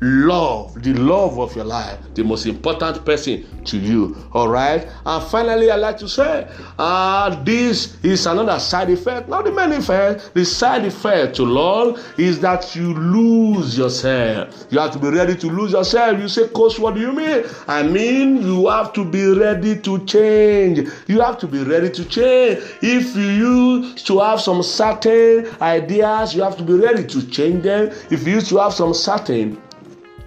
love, 0.00 0.82
the 0.82 0.92
love 0.92 1.38
of 1.38 1.54
your 1.56 1.64
life, 1.64 1.98
the 2.14 2.22
most 2.22 2.46
important 2.46 3.04
person 3.04 3.46
to 3.64 3.78
you. 3.78 4.16
All 4.32 4.48
right. 4.48 4.86
And 5.06 5.24
finally, 5.24 5.70
I 5.70 5.76
like 5.76 5.96
to 5.98 6.08
say, 6.08 6.48
uh, 6.78 7.42
this 7.44 8.02
is 8.04 8.26
another 8.26 8.58
side 8.58 8.90
effect, 8.90 9.28
not 9.28 9.44
the 9.44 9.52
main 9.52 9.72
effect. 9.72 10.34
The 10.34 10.44
side 10.44 10.84
effect 10.84 11.36
to 11.36 11.44
love 11.44 12.04
is 12.18 12.40
that 12.40 12.76
you 12.76 12.92
lose 12.94 13.76
yourself. 13.78 14.66
You 14.70 14.78
have 14.80 14.92
to 14.92 14.98
be 14.98 15.08
ready 15.08 15.34
to 15.36 15.46
lose 15.46 15.72
yourself. 15.72 16.20
You 16.20 16.28
say, 16.28 16.48
Coach, 16.48 16.78
what 16.78 16.94
do 16.94 17.00
you 17.00 17.12
mean? 17.12 17.44
I 17.66 17.82
mean, 17.82 18.42
you 18.42 18.68
have 18.68 18.92
to 18.94 19.04
be 19.04 19.32
ready 19.32 19.78
to 19.80 20.04
change. 20.04 20.88
You 21.06 21.20
have 21.20 21.38
to 21.38 21.46
be 21.46 21.62
ready 21.62 21.90
to 21.90 22.04
change. 22.04 22.58
If 22.82 23.16
you 23.16 23.22
used 23.22 24.06
to 24.08 24.18
have 24.20 24.40
some 24.40 24.62
certain 24.62 25.48
ideas, 25.62 26.34
you 26.34 26.42
have 26.42 26.56
to 26.58 26.62
be 26.62 26.74
ready 26.74 27.06
to 27.06 27.26
change 27.30 27.62
them. 27.62 27.86
If 28.10 28.26
you 28.26 28.34
used 28.34 28.48
to 28.48 28.58
have 28.58 28.74
some 28.74 28.92
certain 28.92 29.60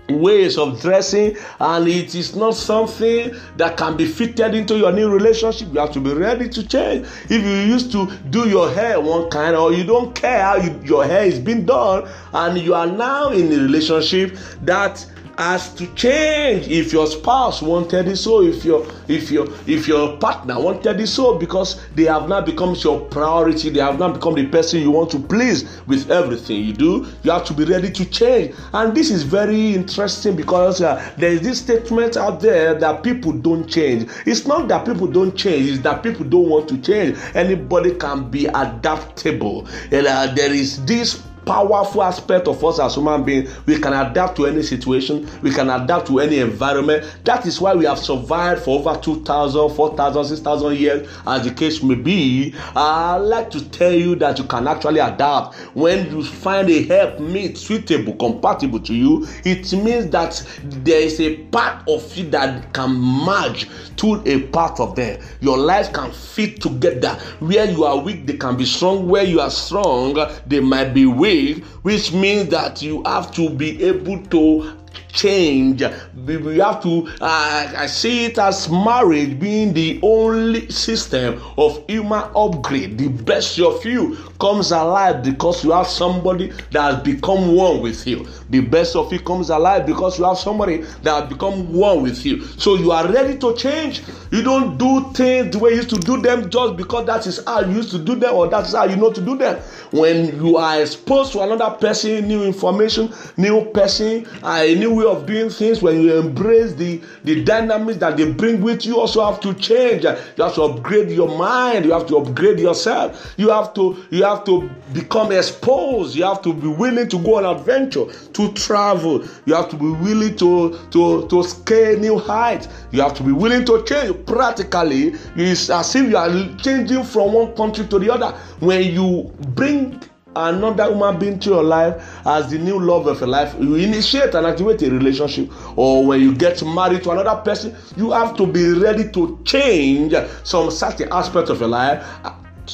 ways 0.10 0.58
of 0.58 0.82
dressing 0.82 1.36
and 1.60 1.88
it 1.88 2.16
is 2.16 2.36
not 2.36 2.56
something 2.56 3.36
that 3.58 3.78
can 3.78 3.96
be 3.96 4.06
fitted 4.06 4.56
into 4.56 4.78
your 4.78 4.92
new 4.92 5.10
relationship. 5.10 5.70
You 5.74 5.80
have 5.80 5.92
to 5.94 6.00
be 6.00 6.14
ready 6.14 6.50
to 6.50 6.68
change. 6.68 7.08
If 7.26 7.44
you 7.44 7.74
used 7.74 7.92
to 7.94 8.08
do 8.30 8.48
your 8.50 8.72
hair 8.72 9.00
one 9.00 9.30
kind 9.30 9.56
or 9.56 9.74
you 9.74 9.84
don't 9.84 10.14
care 10.16 10.42
how 10.42 10.58
you, 10.58 10.80
your 10.84 11.06
hair 11.06 11.26
is 11.26 11.40
being 11.40 11.66
done 11.66 12.08
and 12.34 12.58
you 12.58 12.74
are 12.74 12.88
now 12.88 13.30
in 13.30 13.52
a 13.52 13.58
relationship 13.58 14.38
that 14.64 15.06
has 15.40 15.74
to 15.76 15.88
change. 15.96 16.68
If 16.68 16.92
your 16.92 17.08
spouse 17.08 17.62
wanted 17.62 18.10
it 18.10 18.18
so 18.18 18.44
if 18.44 18.66
your 18.66 18.86
if 19.08 19.32
your 19.32 19.48
if 19.66 19.88
your 19.88 20.18
partner 20.18 20.60
wanted 20.60 21.00
it 21.00 21.08
so 21.08 21.38
because 21.38 21.82
they 21.96 22.04
have 22.04 22.28
now 22.28 22.42
become 22.42 22.76
your 22.76 23.00
priority 23.08 23.70
they 23.70 23.80
have 23.80 23.98
now 23.98 24.12
become 24.12 24.36
the 24.36 24.46
person 24.48 24.82
you 24.82 24.92
want 24.92 25.10
to 25.12 25.20
please 25.20 25.80
with 25.88 26.12
everything 26.12 26.62
you 26.62 26.74
do 26.74 27.08
you 27.24 27.32
have 27.32 27.46
to 27.46 27.54
be 27.54 27.64
ready 27.64 27.90
to 27.90 28.06
change. 28.06 28.54
And 28.74 28.94
this 28.96 29.10
is 29.10 29.24
very 29.24 29.74
interesting 29.74 30.36
because 30.36 30.82
uh, 30.82 31.02
there 31.18 31.32
is 31.32 31.42
this 31.42 31.60
statement 31.60 32.18
out 32.18 32.42
there 32.42 32.74
that 32.76 33.02
people 33.04 33.32
don't 33.32 33.66
change. 33.68 34.10
It's 34.26 34.46
not 34.46 34.68
that 34.68 34.86
people 34.86 35.08
don't 35.08 35.36
change 35.36 35.70
it's 35.70 35.80
that 35.84 36.04
people 36.04 36.26
don't 36.26 36.50
want 36.50 36.68
to 36.70 36.78
change. 36.82 37.18
Anybody 37.34 37.96
can 37.96 38.30
be 38.30 38.48
adaptable. 38.48 39.68
And 39.92 40.06
uh, 40.06 40.34
there 40.36 40.52
is 40.54 40.84
this 40.86 41.24
powerful 41.46 42.04
aspect 42.04 42.48
of 42.48 42.64
us 42.64 42.80
as 42.80 42.96
human 42.96 43.24
beings. 43.24 43.50
We 43.66 43.80
can 43.80 43.94
adapt 43.94 44.36
to 44.38 44.46
any 44.46 44.62
situation, 44.62 45.30
we 45.42 45.52
can 45.52 45.70
adapt 45.70 46.08
to 46.08 46.20
any 46.20 46.40
environment. 46.40 47.20
That 47.24 47.46
is 47.46 47.60
why 47.60 47.74
we 47.74 47.86
have 47.86 48.00
survived 48.00 48.64
for 48.64 48.80
over 48.80 49.00
2,000, 49.00 49.76
4,000, 49.76 50.26
6,000 50.26 50.76
years, 50.76 51.10
as 51.26 51.44
the 51.44 51.52
case 51.54 51.82
may 51.82 51.96
be. 51.96 52.54
I 52.76 53.18
like 53.18 53.50
to 53.52 53.70
tell 53.70 53.94
you 53.94 54.16
that 54.16 54.38
you 54.38 54.46
can 54.46 54.68
actually 54.68 55.00
adapt. 55.00 55.56
When 55.76 56.10
you 56.12 56.24
find 56.24 56.70
a 56.70 56.84
help 56.84 57.20
meet 57.20 57.58
suitable, 57.58 58.14
compatible 58.16 58.80
to 58.82 58.94
you, 58.94 59.28
it 59.44 59.72
means 59.74 60.10
that 60.12 60.46
there 60.64 61.02
is 61.02 61.20
a 61.20 61.38
part 61.46 61.88
of 61.88 62.16
you 62.16 62.30
that 62.30 62.74
can 62.74 62.92
merge 62.92 63.68
to 63.98 64.22
a 64.26 64.42
part 64.48 64.80
of 64.80 64.96
them. 64.96 65.20
Your 65.42 65.58
life 65.58 65.92
can 65.94 66.12
fit 66.12 66.62
together. 66.62 67.18
Where 67.40 67.66
you 67.66 67.84
are 67.86 67.98
weak, 67.98 68.26
they 68.26 68.38
can 68.38 68.56
be 68.56 68.66
strong. 68.66 69.08
Where 69.08 69.24
you 69.24 69.40
are 69.40 69.52
strong, 69.52 70.18
they 70.46 70.60
might 70.60 70.94
be 70.94 71.06
weak 71.06 71.39
which 71.82 72.14
means 72.14 72.50
that 72.50 72.82
you 72.82 73.04
have 73.04 73.32
to 73.34 73.50
be 73.50 73.84
able 73.84 74.24
to 74.26 74.80
change. 75.12 75.84
We 76.26 76.58
have 76.60 76.82
to, 76.84 77.08
uh, 77.22 77.74
I 77.78 77.88
see 77.88 78.26
it 78.26 78.38
as 78.38 78.70
marriage 78.70 79.40
being 79.40 79.74
the 79.74 80.00
only 80.04 80.70
system 80.70 81.42
of 81.58 81.84
human 81.88 82.24
upgrade. 82.36 82.98
The 82.98 83.08
best 83.08 83.60
of 83.60 83.84
you 83.86 84.18
comes 84.40 84.72
alive 84.72 85.22
because 85.24 85.64
you 85.64 85.72
have 85.72 85.88
somebody 85.88 86.48
that 86.72 86.94
has 86.94 87.04
become 87.04 87.54
one 87.56 87.82
with 87.82 88.08
you. 88.08 88.26
The 88.50 88.62
best 88.62 88.96
of 88.96 89.12
you 89.12 89.20
comes 89.20 89.50
alive 89.50 89.86
because 89.86 90.18
you 90.18 90.26
have 90.26 90.38
somebody 90.38 90.78
that 91.04 91.22
has 91.22 91.30
become 91.30 91.74
one 91.74 92.04
with 92.04 92.26
you. 92.26 92.44
So 92.44 92.76
you 92.76 92.92
are 92.92 93.06
ready 93.12 93.38
to 93.40 93.54
change. 93.56 94.02
You 94.32 94.42
don't 94.42 94.78
do 94.78 95.12
things 95.14 95.52
the 95.52 95.60
way 95.60 95.72
you 95.72 95.78
used 95.78 95.90
to 95.90 95.98
do 95.98 96.22
them 96.22 96.50
just 96.50 96.78
because 96.78 97.06
that 97.08 97.28
is 97.28 97.44
how 97.46 97.62
you 97.62 97.76
used 97.76 97.92
to 97.92 98.00
do 98.00 98.16
them 98.16 98.34
or 98.34 98.48
that's 98.48 98.74
how 98.74 98.86
you 98.86 98.96
know 98.96 99.12
to 99.12 99.22
do 99.22 99.38
them. 99.38 99.60
When 99.92 100.44
you 100.44 100.58
are 100.58 100.82
exposed 100.82 101.34
to 101.34 101.42
another 101.42 101.72
person, 101.72 102.28
new 102.28 102.44
information, 102.44 103.14
new 103.36 103.66
person, 103.66 104.26
a 104.44 104.74
new 104.76 104.94
way 104.94 105.06
of 105.06 105.26
doing 105.26 105.50
things, 105.50 105.82
when 105.82 106.02
you 106.02 106.18
embrace 106.18 106.74
the, 106.74 107.02
the 107.24 107.44
dynamics 107.44 108.00
that 108.00 108.16
they 108.16 108.32
bring 108.32 108.62
with 108.62 108.86
you, 108.86 109.00
also 109.00 109.26
have 109.26 109.42
to 109.42 109.54
change. 109.56 110.04
You 110.04 110.44
have 110.44 110.56
to 110.56 110.64
upgrade 110.64 111.10
your 111.10 111.38
mind. 111.38 111.86
You 111.86 111.92
have 111.92 112.08
to 112.08 112.18
upgrade 112.18 112.60
yourself. 112.60 113.34
You 113.38 113.50
have 113.50 113.74
to 113.74 113.98
you 114.12 114.24
have 114.24 114.29
to 114.46 114.70
become 114.94 115.32
exposed. 115.32 116.16
You 116.16 116.24
have 116.26 116.42
to 116.44 116.54
be 116.54 116.68
willing 116.68 117.08
to 117.10 117.20
go 117.20 117.36
on 117.38 117.46
adventure, 117.58 118.06
to 118.34 118.54
travel. 118.54 119.24
You 119.46 119.54
have 119.56 119.70
to 119.70 119.76
be 119.76 119.90
willing 119.90 120.36
to 120.38 120.78
to 120.92 121.28
to 121.28 121.44
scale 121.44 122.00
new 122.00 122.18
heights. 122.18 122.68
You 122.92 123.02
have 123.02 123.14
to 123.16 123.24
be 123.24 123.32
willing 123.32 123.66
to 123.66 123.84
change. 123.84 124.26
Practically, 124.26 125.16
it's 125.36 125.70
as 125.70 125.96
if 125.96 126.10
you 126.10 126.18
are 126.18 126.30
changing 126.58 127.04
from 127.04 127.34
one 127.34 127.56
country 127.56 127.88
to 127.88 128.00
the 128.00 128.12
other. 128.12 128.32
When 128.60 128.84
you 128.84 129.34
bring 129.56 130.02
another 130.36 130.86
human 130.86 131.18
being 131.18 131.40
to 131.40 131.50
your 131.50 131.64
life 131.64 131.96
as 132.26 132.50
the 132.52 132.58
new 132.58 132.80
love 132.80 133.08
of 133.08 133.20
your 133.20 133.30
life 133.30 133.56
you 133.60 133.76
initiate 133.76 134.36
and 134.36 134.46
activate 134.46 134.82
a 134.84 134.90
relationship 134.92 135.50
or 135.78 136.06
when 136.06 136.22
you 136.22 136.36
get 136.36 136.64
married 136.64 137.04
to 137.04 137.10
another 137.12 137.42
person 137.42 137.76
you 137.98 138.12
have 138.12 138.36
to 138.36 138.46
be 138.46 138.74
ready 138.74 139.10
to 139.10 139.40
change 139.44 140.14
some 140.44 140.70
certain 140.70 141.12
aspect 141.12 141.50
of 141.50 141.60
your 141.60 141.70
life 141.70 142.06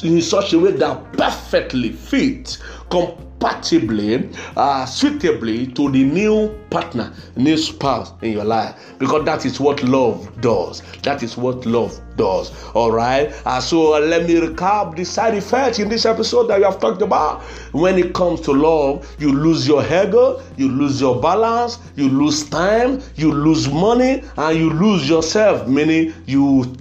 in 0.04 0.20
such 0.20 0.52
a 0.52 0.58
way 0.58 0.72
that 0.72 1.12
perfectly 1.12 1.90
fit 1.92 2.58
compatibly 2.90 4.28
uh, 4.56 4.84
suitably 4.86 5.66
to 5.68 5.90
the 5.90 6.02
new 6.04 6.48
partner 6.70 7.12
new 7.36 7.56
spouse 7.56 8.12
in 8.22 8.32
your 8.32 8.44
life. 8.44 8.74
Because 8.98 9.24
that 9.24 9.44
is 9.44 9.60
what 9.60 9.82
love 9.82 10.40
does. 10.40 10.82
That 11.02 11.22
is 11.22 11.36
what 11.36 11.66
love 11.66 12.00
does. 12.16 12.52
All 12.74 12.90
right? 12.90 13.32
Uh, 13.44 13.60
so 13.60 13.94
uh, 13.94 14.00
let 14.00 14.26
me 14.26 14.34
recap 14.34 14.96
the 14.96 15.04
side 15.04 15.34
effects 15.34 15.78
in 15.78 15.88
this 15.88 16.06
episode 16.06 16.48
that 16.48 16.58
we 16.58 16.64
have 16.64 16.80
talked 16.80 17.02
about. 17.02 17.42
When 17.72 17.98
it 17.98 18.14
comes 18.14 18.40
to 18.42 18.52
love 18.52 19.06
you 19.18 19.32
lose 19.32 19.66
your 19.66 19.84
ego 19.84 20.42
you 20.56 20.68
lose 20.68 21.00
your 21.00 21.20
balance 21.20 21.78
you 21.96 22.08
lose 22.08 22.48
time 22.48 23.02
you 23.16 23.32
lose 23.32 23.68
money 23.68 24.22
and 24.36 24.58
you 24.58 24.70
lose 24.70 25.08
yourself 25.08 25.66
meaning 25.68 26.14
you 26.26 26.74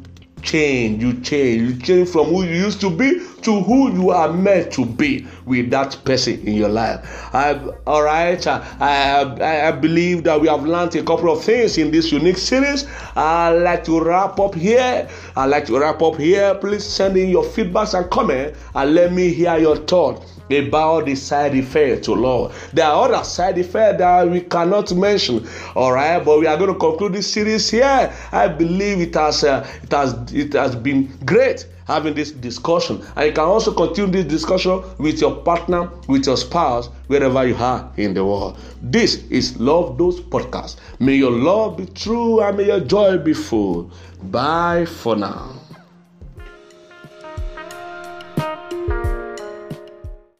change 0.46 1.02
you 1.02 1.20
change 1.22 1.62
you 1.62 1.82
change 1.82 2.08
from 2.08 2.28
who 2.28 2.44
you 2.44 2.56
used 2.56 2.80
to 2.80 2.90
be 2.90 3.20
to 3.42 3.62
who 3.62 3.94
you 3.94 4.10
are 4.10 4.32
meant 4.32 4.72
to 4.74 4.86
be 4.86 5.26
with 5.46 5.70
that 5.70 5.98
person 6.04 6.40
in 6.48 6.56
your 6.56 6.70
life. 6.70 7.30
I, 7.34 7.54
all 7.86 8.02
right 8.04 8.46
I, 8.48 8.66
I, 8.80 9.68
I 9.68 9.72
believe 9.72 10.24
that 10.24 10.42
we 10.42 10.48
have 10.48 10.64
learned 10.64 10.96
a 10.96 11.04
couple 11.04 11.32
of 11.32 11.44
things 11.44 11.78
in 11.78 11.92
this 11.92 12.12
unique 12.12 12.38
series. 12.38 12.88
I 13.16 13.52
like 13.52 13.84
to 13.86 14.02
wrap 14.02 14.40
up 14.40 14.56
here. 14.56 15.08
I 15.36 15.46
like 15.46 15.66
to 15.68 15.80
wrap 15.80 16.02
up 16.02 16.16
here. 16.16 16.56
Please 16.56 16.84
send 16.84 17.18
in 17.18 17.30
your 17.30 17.44
feedbacks 17.44 17.98
and 17.98 18.10
comments 18.10 18.60
and 18.74 18.96
let 18.96 19.14
me 19.14 19.30
hear 19.30 19.58
your 19.58 19.78
thoughts 19.78 20.35
about 20.50 21.06
the 21.06 21.16
side 21.16 21.56
effect 21.56 22.06
to 22.06 22.14
Lord. 22.14 22.52
There 22.74 22.86
are 22.86 23.06
other 23.06 23.24
side 23.24 23.58
effects 23.58 24.00
that 24.00 24.30
we 24.30 24.42
cannot 24.42 24.94
mention. 24.96 25.48
All 25.76 25.92
right, 25.92 26.24
but 26.24 26.40
we 26.40 26.48
are 26.48 26.58
going 26.58 26.74
to 26.74 26.80
conclude 26.80 27.14
this 27.14 27.32
series 27.32 27.70
here. 27.70 28.14
I 28.32 28.48
believe 28.48 29.00
it 29.00 29.16
has 29.16 29.44
uh, 29.44 29.68
it 29.84 29.92
has 29.92 30.14
it 30.34 30.54
has 30.54 30.76
been 30.76 31.12
great 31.26 31.68
having 31.88 32.14
this 32.16 32.32
discussion 32.32 33.02
and 33.16 33.28
you 33.28 33.32
can 33.32 33.44
also 33.44 33.72
continue 33.72 34.12
this 34.12 34.26
discussion 34.26 34.82
with 34.98 35.22
your 35.22 35.36
partner 35.44 35.90
with 36.08 36.26
your 36.26 36.38
spouse 36.38 36.88
wherever 37.08 37.46
you 37.48 37.56
are 37.58 37.92
in 37.98 38.14
the 38.14 38.26
world 38.26 38.58
this 38.82 39.24
is 39.30 39.60
love 39.60 39.98
those 39.98 40.20
podcasts 40.20 40.78
may 41.00 41.16
your 41.16 41.32
love 41.32 41.78
be 41.78 41.86
true 41.88 42.42
and 42.42 42.58
may 42.58 42.66
your 42.66 42.80
joy 42.80 43.18
be 43.18 43.34
full 43.34 43.92
bye 44.24 44.84
for 44.86 45.16
now 45.16 45.54